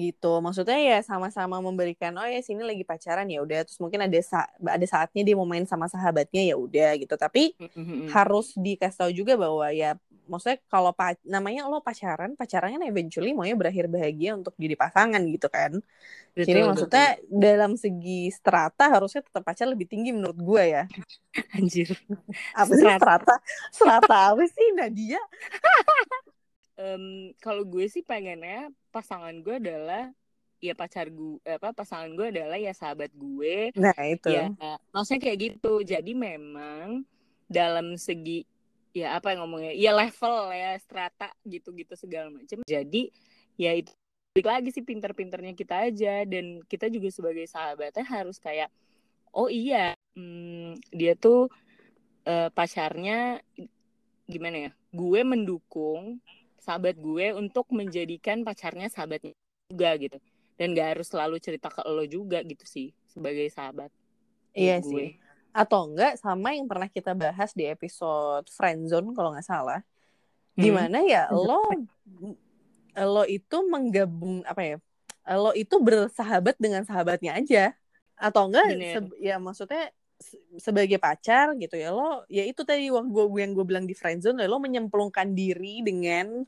gitu. 0.00 0.40
Maksudnya 0.40 0.80
ya 0.80 0.98
sama-sama 1.04 1.60
memberikan 1.60 2.16
oh 2.16 2.24
ya 2.24 2.40
sini 2.40 2.64
lagi 2.64 2.82
pacaran 2.82 3.28
ya 3.28 3.44
udah. 3.44 3.68
Terus 3.68 3.76
mungkin 3.76 4.00
ada 4.08 4.16
sa 4.24 4.48
ada 4.48 4.86
saatnya 4.88 5.20
dia 5.20 5.36
mau 5.36 5.44
main 5.44 5.68
sama 5.68 5.86
sahabatnya 5.86 6.42
ya 6.48 6.56
udah 6.56 6.96
gitu. 6.96 7.14
Tapi 7.20 7.52
mm-hmm. 7.60 8.08
harus 8.16 8.56
dikasih 8.56 8.98
tahu 8.98 9.10
juga 9.12 9.36
bahwa 9.36 9.68
ya 9.70 10.00
maksudnya 10.30 10.62
kalau 10.70 10.94
pa 10.94 11.18
namanya 11.26 11.66
lo 11.66 11.82
pacaran 11.82 12.38
pacarannya 12.38 12.78
kan 12.78 12.86
eventually 12.86 13.34
maunya 13.34 13.58
berakhir 13.58 13.90
bahagia 13.90 14.38
untuk 14.38 14.54
jadi 14.56 14.78
pasangan 14.78 15.22
gitu 15.26 15.50
kan. 15.50 15.82
Betul, 16.30 16.46
jadi 16.46 16.60
maksudnya 16.62 17.08
betul. 17.18 17.38
dalam 17.42 17.72
segi 17.74 18.30
strata 18.30 18.86
harusnya 18.86 19.26
tetap 19.26 19.42
pacar 19.42 19.66
lebih 19.66 19.90
tinggi 19.90 20.14
menurut 20.14 20.38
gue 20.38 20.62
ya. 20.62 20.84
Anjir. 21.58 21.90
Apa 22.54 22.72
sih 22.78 22.86
strata? 22.86 23.34
Strata 23.74 24.16
apa 24.32 24.44
sih 24.46 24.66
Nadia 24.78 25.20
um, 26.80 27.36
kalau 27.38 27.62
gue 27.68 27.86
sih 27.86 28.00
pengennya 28.00 28.72
pasangan 28.88 29.36
gue 29.44 29.60
adalah 29.60 30.08
ya 30.60 30.76
pacar 30.76 31.08
gue 31.08 31.40
apa 31.44 31.72
pasangan 31.72 32.12
gue 32.12 32.26
adalah 32.32 32.56
ya 32.56 32.72
sahabat 32.72 33.12
gue. 33.12 33.72
Nah 33.76 33.96
itu. 34.04 34.28
Ya 34.32 34.48
maksudnya 34.92 35.20
kayak 35.28 35.38
gitu. 35.38 35.84
Jadi 35.84 36.12
memang 36.16 37.04
dalam 37.46 37.96
segi 38.00 38.44
ya 38.90 39.14
apa 39.14 39.30
yang 39.30 39.46
ngomongnya 39.46 39.72
ya 39.78 39.94
level 39.94 40.50
ya 40.50 40.74
strata 40.80 41.30
gitu 41.44 41.72
gitu 41.76 41.94
segala 41.96 42.32
macam. 42.32 42.64
Jadi 42.64 43.12
ya 43.60 43.76
itu 43.76 43.92
balik 44.30 44.46
lagi 44.46 44.68
sih 44.72 44.84
pinter-pinternya 44.84 45.52
kita 45.56 45.88
aja. 45.88 46.24
Dan 46.24 46.64
kita 46.64 46.88
juga 46.92 47.08
sebagai 47.12 47.44
sahabatnya 47.48 48.04
harus 48.04 48.36
kayak 48.36 48.68
oh 49.32 49.48
iya 49.48 49.96
hmm, 50.16 50.76
dia 50.92 51.16
tuh 51.16 51.48
uh, 52.26 52.48
pacarnya 52.52 53.40
gimana 54.30 54.70
ya 54.70 54.72
gue 54.94 55.20
mendukung 55.26 56.22
sahabat 56.60 56.96
gue 57.00 57.26
untuk 57.34 57.66
menjadikan 57.72 58.44
pacarnya 58.44 58.86
sahabatnya 58.92 59.32
juga 59.72 59.90
gitu. 59.96 60.18
Dan 60.60 60.76
gak 60.76 60.88
harus 60.96 61.08
selalu 61.08 61.40
cerita 61.40 61.72
ke 61.72 61.80
lo 61.88 62.04
juga 62.04 62.44
gitu 62.44 62.68
sih 62.68 62.92
sebagai 63.08 63.48
sahabat. 63.48 63.88
Iya 64.52 64.84
gue. 64.84 64.88
sih. 64.88 65.08
Atau 65.50 65.90
enggak 65.90 66.20
sama 66.20 66.54
yang 66.54 66.68
pernah 66.70 66.86
kita 66.86 67.16
bahas 67.16 67.50
di 67.56 67.66
episode 67.66 68.46
friendzone 68.52 69.16
kalau 69.16 69.34
nggak 69.34 69.48
salah. 69.48 69.82
Hmm. 70.58 70.66
di 70.66 70.70
mana 70.74 70.98
ya 71.06 71.30
lo 71.30 71.62
lo 72.98 73.22
itu 73.22 73.56
menggabung 73.70 74.42
apa 74.42 74.62
ya 74.66 74.76
lo 75.30 75.54
itu 75.54 75.78
bersahabat 75.78 76.58
dengan 76.58 76.82
sahabatnya 76.82 77.38
aja. 77.38 77.64
Atau 78.18 78.50
enggak 78.50 78.76
ya 79.22 79.38
maksudnya 79.38 79.94
sebagai 80.60 81.00
pacar 81.00 81.56
gitu 81.56 81.80
ya 81.80 81.90
lo 81.90 82.28
ya 82.28 82.44
itu 82.44 82.60
tadi 82.60 82.92
waktu 82.92 83.08
gue 83.08 83.40
yang 83.40 83.56
gue 83.56 83.64
bilang 83.64 83.84
di 83.88 83.96
friendzone 83.96 84.44
lo 84.44 84.60
menyemplungkan 84.60 85.32
diri 85.32 85.80
dengan 85.80 86.44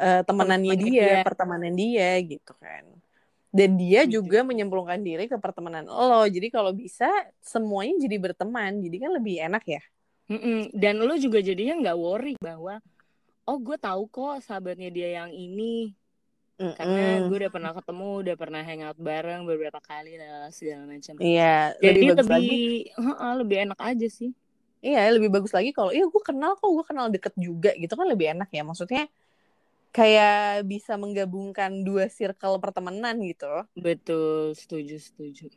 uh, 0.00 0.22
temenannya 0.24 0.74
dia, 0.80 0.90
dia. 0.90 1.26
pertemanan 1.26 1.72
dia 1.76 2.16
gitu 2.24 2.52
kan. 2.56 2.84
Dan 3.52 3.76
dia 3.76 4.08
gitu. 4.08 4.24
juga 4.24 4.40
menyemplungkan 4.48 5.04
diri 5.04 5.28
ke 5.28 5.36
pertemanan 5.36 5.84
lo. 5.84 6.24
Jadi 6.24 6.48
kalau 6.48 6.72
bisa 6.72 7.08
semuanya 7.44 8.00
jadi 8.00 8.16
berteman. 8.16 8.80
Jadi 8.80 8.96
kan 8.96 9.12
lebih 9.12 9.44
enak 9.44 9.64
ya. 9.68 9.82
Mm-mm. 10.32 10.72
dan 10.72 11.02
lo 11.02 11.12
juga 11.18 11.44
jadinya 11.44 11.76
nggak 11.82 11.98
worry 11.98 12.34
bahwa 12.40 12.80
oh 13.44 13.58
gue 13.58 13.76
tahu 13.76 14.06
kok 14.08 14.40
sahabatnya 14.46 14.88
dia 14.88 15.20
yang 15.20 15.30
ini 15.34 15.92
Mm-mm. 16.62 16.78
karena 16.78 17.02
gue 17.26 17.36
udah 17.42 17.52
pernah 17.52 17.72
ketemu 17.74 18.08
udah 18.22 18.34
pernah 18.38 18.62
hangout 18.62 18.98
bareng 19.02 19.42
beberapa 19.42 19.80
kali 19.82 20.14
lah 20.14 20.46
segala 20.54 20.86
macam 20.86 21.18
iya 21.18 21.74
jadi 21.82 22.14
lebih 22.14 22.22
lebih 22.22 22.30
lagi. 22.30 22.62
Uh, 23.02 23.34
lebih 23.42 23.56
enak 23.66 23.80
aja 23.82 24.06
sih 24.06 24.30
iya 24.78 25.10
lebih 25.10 25.34
bagus 25.34 25.50
lagi 25.50 25.74
kalau 25.74 25.90
iya 25.90 26.06
gue 26.06 26.22
kenal 26.22 26.54
kok 26.54 26.70
gue 26.70 26.84
kenal 26.86 27.10
deket 27.10 27.34
juga 27.34 27.74
gitu 27.74 27.98
kan 27.98 28.06
lebih 28.06 28.38
enak 28.38 28.48
ya 28.54 28.62
maksudnya 28.62 29.10
kayak 29.92 30.64
bisa 30.64 30.96
menggabungkan 30.96 31.84
dua 31.84 32.08
circle 32.08 32.56
pertemanan 32.58 33.20
gitu. 33.20 33.68
Betul, 33.76 34.56
setuju, 34.56 34.96
setuju. 34.96 35.52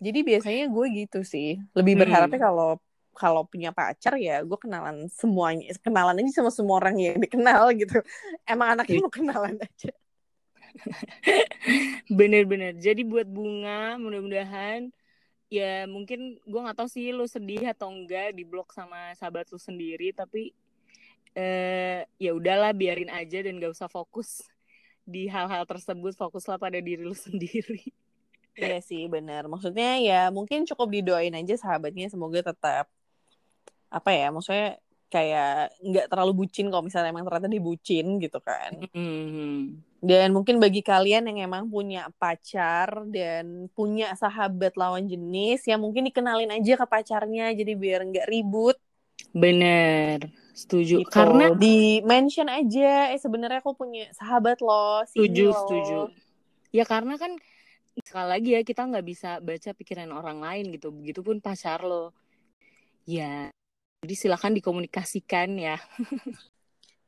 Jadi 0.00 0.18
biasanya 0.22 0.64
gue 0.70 0.86
gitu 1.04 1.20
sih. 1.26 1.58
Lebih 1.74 1.98
hmm. 1.98 2.02
berharapnya 2.06 2.40
kalau 2.40 2.78
kalau 3.10 3.42
punya 3.44 3.74
pacar 3.74 4.16
ya 4.16 4.40
gue 4.40 4.56
kenalan 4.56 5.10
semuanya, 5.12 5.74
kenalan 5.82 6.22
aja 6.22 6.40
sama 6.40 6.54
semua 6.54 6.80
orang 6.80 6.96
yang 6.96 7.18
dikenal 7.18 7.74
gitu. 7.76 8.00
Emang 8.48 8.78
anaknya 8.78 9.02
mau 9.02 9.12
kenalan 9.12 9.58
aja. 9.60 9.92
Bener-bener. 12.18 12.76
Jadi 12.78 13.02
buat 13.06 13.26
bunga, 13.26 13.98
mudah-mudahan 14.00 14.90
ya 15.50 15.82
mungkin 15.90 16.38
gue 16.46 16.60
nggak 16.62 16.78
tahu 16.78 16.86
sih 16.86 17.10
lo 17.10 17.26
sedih 17.26 17.74
atau 17.74 17.90
enggak 17.90 18.38
di 18.38 18.46
blok 18.46 18.70
sama 18.70 19.10
sahabat 19.18 19.50
lo 19.50 19.58
sendiri, 19.58 20.14
tapi 20.14 20.54
eh 21.34 22.06
ya 22.18 22.30
udahlah 22.34 22.74
biarin 22.74 23.10
aja 23.10 23.42
dan 23.46 23.62
gak 23.62 23.70
usah 23.70 23.86
fokus 23.86 24.42
di 25.06 25.26
hal-hal 25.26 25.66
tersebut. 25.66 26.14
Fokuslah 26.18 26.58
pada 26.58 26.78
diri 26.78 27.02
lu 27.02 27.14
sendiri. 27.28 27.90
Iya 28.58 28.82
sih 28.82 29.06
benar 29.06 29.46
maksudnya 29.46 30.02
ya 30.02 30.28
mungkin 30.34 30.66
cukup 30.66 30.90
didoain 30.90 31.32
aja 31.32 31.54
sahabatnya 31.54 32.10
semoga 32.10 32.50
tetap 32.50 32.90
apa 33.90 34.10
ya 34.10 34.28
maksudnya 34.34 34.78
kayak 35.10 35.74
nggak 35.82 36.06
terlalu 36.06 36.46
bucin 36.46 36.70
kalau 36.70 36.86
misalnya 36.86 37.10
emang 37.10 37.26
ternyata 37.26 37.50
dibucin 37.50 38.22
gitu 38.22 38.38
kan 38.38 38.78
mm-hmm. 38.94 39.58
dan 40.00 40.30
mungkin 40.30 40.62
bagi 40.62 40.80
kalian 40.80 41.26
yang 41.28 41.50
emang 41.50 41.66
punya 41.66 42.08
pacar 42.16 43.04
dan 43.10 43.66
punya 43.74 44.14
sahabat 44.14 44.78
lawan 44.78 45.10
jenis 45.10 45.66
ya 45.66 45.74
mungkin 45.74 46.06
dikenalin 46.06 46.54
aja 46.54 46.78
ke 46.78 46.86
pacarnya 46.86 47.50
jadi 47.52 47.74
biar 47.74 48.06
nggak 48.06 48.30
ribut 48.30 48.78
bener 49.34 50.30
Setuju. 50.50 51.00
Gitu. 51.00 51.08
Karena 51.08 51.56
di 51.56 52.04
mention 52.04 52.44
aja, 52.52 53.08
eh 53.08 53.16
sebenarnya 53.16 53.64
aku 53.64 53.72
punya 53.72 54.12
sahabat 54.12 54.60
loh. 54.60 55.00
Setuju, 55.08 55.48
loh. 55.48 55.56
setuju. 55.56 55.98
ya 56.70 56.84
karena 56.86 57.16
kan 57.16 57.34
sekali 57.98 58.28
lagi 58.30 58.50
ya 58.54 58.62
kita 58.62 58.86
nggak 58.86 59.06
bisa 59.06 59.30
baca 59.42 59.70
pikiran 59.74 60.10
orang 60.14 60.38
lain 60.38 60.70
gitu 60.70 60.94
begitupun 60.94 61.42
pacar 61.42 61.82
lo 61.82 62.14
ya 63.04 63.50
jadi 64.00 64.14
silakan 64.16 64.56
dikomunikasikan 64.56 65.48
ya 65.60 65.76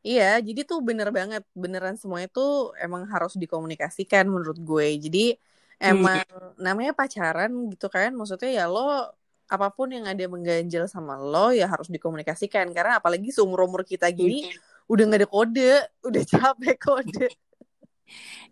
Iya, 0.03 0.43
jadi 0.43 0.67
tuh 0.67 0.83
bener 0.83 1.15
banget, 1.15 1.47
beneran 1.55 1.95
semuanya 1.95 2.27
tuh 2.27 2.75
emang 2.75 3.07
harus 3.07 3.39
dikomunikasikan 3.39 4.27
menurut 4.27 4.59
gue. 4.59 4.99
Jadi 4.99 5.39
emang 5.79 6.27
hmm. 6.27 6.59
namanya 6.59 6.91
pacaran 6.91 7.71
gitu 7.71 7.87
kan, 7.87 8.11
maksudnya 8.11 8.51
ya 8.51 8.65
lo 8.67 9.15
apa 9.47 9.71
pun 9.71 9.95
yang 9.95 10.03
ada 10.11 10.27
mengganjal 10.27 10.91
sama 10.91 11.21
lo 11.23 11.55
ya 11.55 11.71
harus 11.71 11.87
dikomunikasikan 11.87 12.73
karena 12.75 12.99
apalagi 12.99 13.31
seumur 13.31 13.63
umur 13.69 13.87
kita 13.87 14.11
gini 14.11 14.51
hmm. 14.51 14.91
udah 14.91 15.03
nggak 15.07 15.21
ada 15.23 15.29
kode, 15.31 15.73
udah 16.11 16.23
capek 16.27 16.77
kode. 16.83 17.27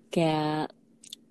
Kayak 0.07 0.71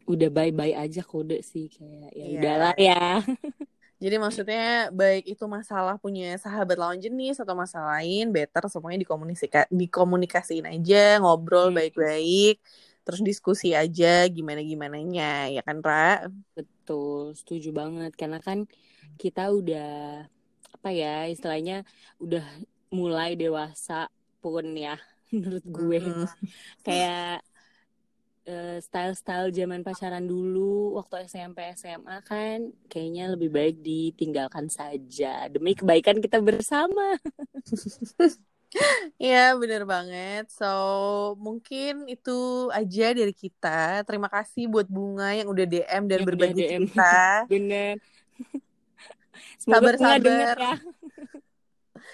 udah 0.03 0.29
bye 0.35 0.51
bye 0.51 0.75
aja 0.75 0.99
kode 0.99 1.39
sih 1.47 1.71
kayak 1.71 2.11
ya 2.11 2.25
yeah. 2.27 2.35
udahlah 2.35 2.75
ya. 2.75 3.03
Jadi 3.99 4.15
maksudnya 4.15 4.87
baik 4.95 5.27
itu 5.27 5.43
masalah 5.43 5.99
punya 5.99 6.31
sahabat 6.39 6.79
lawan 6.79 7.03
jenis 7.03 7.35
atau 7.43 7.51
masalah 7.51 7.99
lain, 7.99 8.31
better 8.31 8.71
semuanya 8.71 9.03
dikomunikasikan 9.03 9.67
dikomunikasiin 9.67 10.67
aja, 10.71 11.19
ngobrol 11.19 11.67
hmm. 11.67 11.77
baik-baik, 11.83 12.63
terus 13.03 13.19
diskusi 13.19 13.75
aja 13.75 14.23
gimana 14.31 14.63
gimananya, 14.63 15.51
ya 15.51 15.59
kan 15.67 15.83
Ra? 15.83 16.31
Betul, 16.55 17.35
setuju 17.35 17.75
banget 17.75 18.15
karena 18.15 18.39
kan 18.39 18.71
kita 19.19 19.51
udah 19.51 20.23
apa 20.79 20.89
ya 20.95 21.27
istilahnya 21.27 21.83
udah 22.23 22.47
mulai 22.95 23.35
dewasa 23.35 24.07
pun 24.39 24.63
ya 24.79 24.95
menurut 25.35 25.65
gue 25.67 25.99
hmm. 25.99 26.25
kayak 26.87 27.43
style-style 28.83 29.49
zaman 29.53 29.81
pacaran 29.81 30.25
dulu 30.25 30.97
waktu 30.99 31.25
SMP 31.29 31.63
SMA 31.75 32.21
kan 32.25 32.69
kayaknya 32.89 33.33
lebih 33.33 33.49
baik 33.49 33.81
ditinggalkan 33.81 34.67
saja. 34.67 35.47
Demi 35.49 35.73
kebaikan 35.73 36.19
kita 36.19 36.39
bersama. 36.39 37.17
Iya 39.17 39.57
bener 39.57 39.81
banget. 39.81 40.45
So 40.53 40.69
mungkin 41.41 42.05
itu 42.05 42.69
aja 42.69 43.17
dari 43.17 43.33
kita. 43.33 44.05
Terima 44.05 44.29
kasih 44.29 44.69
buat 44.69 44.85
Bunga 44.85 45.33
yang 45.33 45.49
udah 45.49 45.65
DM 45.65 46.03
dan 46.05 46.21
yang 46.21 46.27
berbagi 46.29 46.53
DM. 46.53 46.85
cerita. 46.85 47.17
Bener. 47.49 47.97
Sabar-sabar 49.57 50.53
ya. 50.53 50.77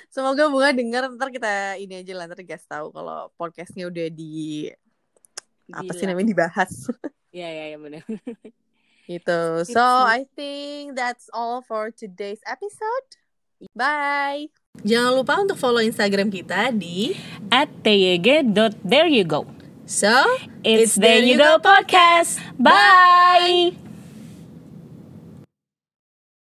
Semoga 0.07 0.47
Bunga 0.47 0.71
denger. 0.71 1.11
Ntar 1.19 1.29
kita 1.35 1.75
ini 1.75 1.99
aja 1.99 2.13
lah 2.15 2.25
Ntar 2.31 2.39
guys 2.47 2.63
tahu 2.63 2.87
kalau 2.95 3.27
podcastnya 3.35 3.91
udah 3.91 4.07
di 4.07 4.71
apa 5.73 5.91
sih 5.93 6.06
namanya 6.06 6.30
dibahas? 6.34 6.71
Iya 7.36 7.51
iya 7.51 7.65
ya, 7.75 7.78
benar 7.84 7.99
gitu. 9.06 9.39
So 9.69 9.82
I 9.82 10.25
think 10.36 10.97
that's 10.97 11.30
all 11.32 11.62
for 11.62 11.93
today's 11.93 12.41
episode. 12.45 13.08
Bye. 13.71 14.51
Jangan 14.84 15.12
lupa 15.15 15.39
untuk 15.39 15.56
follow 15.56 15.80
Instagram 15.80 16.28
kita 16.28 16.75
di 16.75 17.15
at 17.47 17.71
tyg.there 17.82 19.08
you 19.08 19.23
go. 19.23 19.47
So 19.86 20.12
it's, 20.65 20.93
it's 20.93 20.95
there 20.97 21.23
you 21.23 21.38
go 21.39 21.62
podcast. 21.62 22.41
Bye 22.60 23.84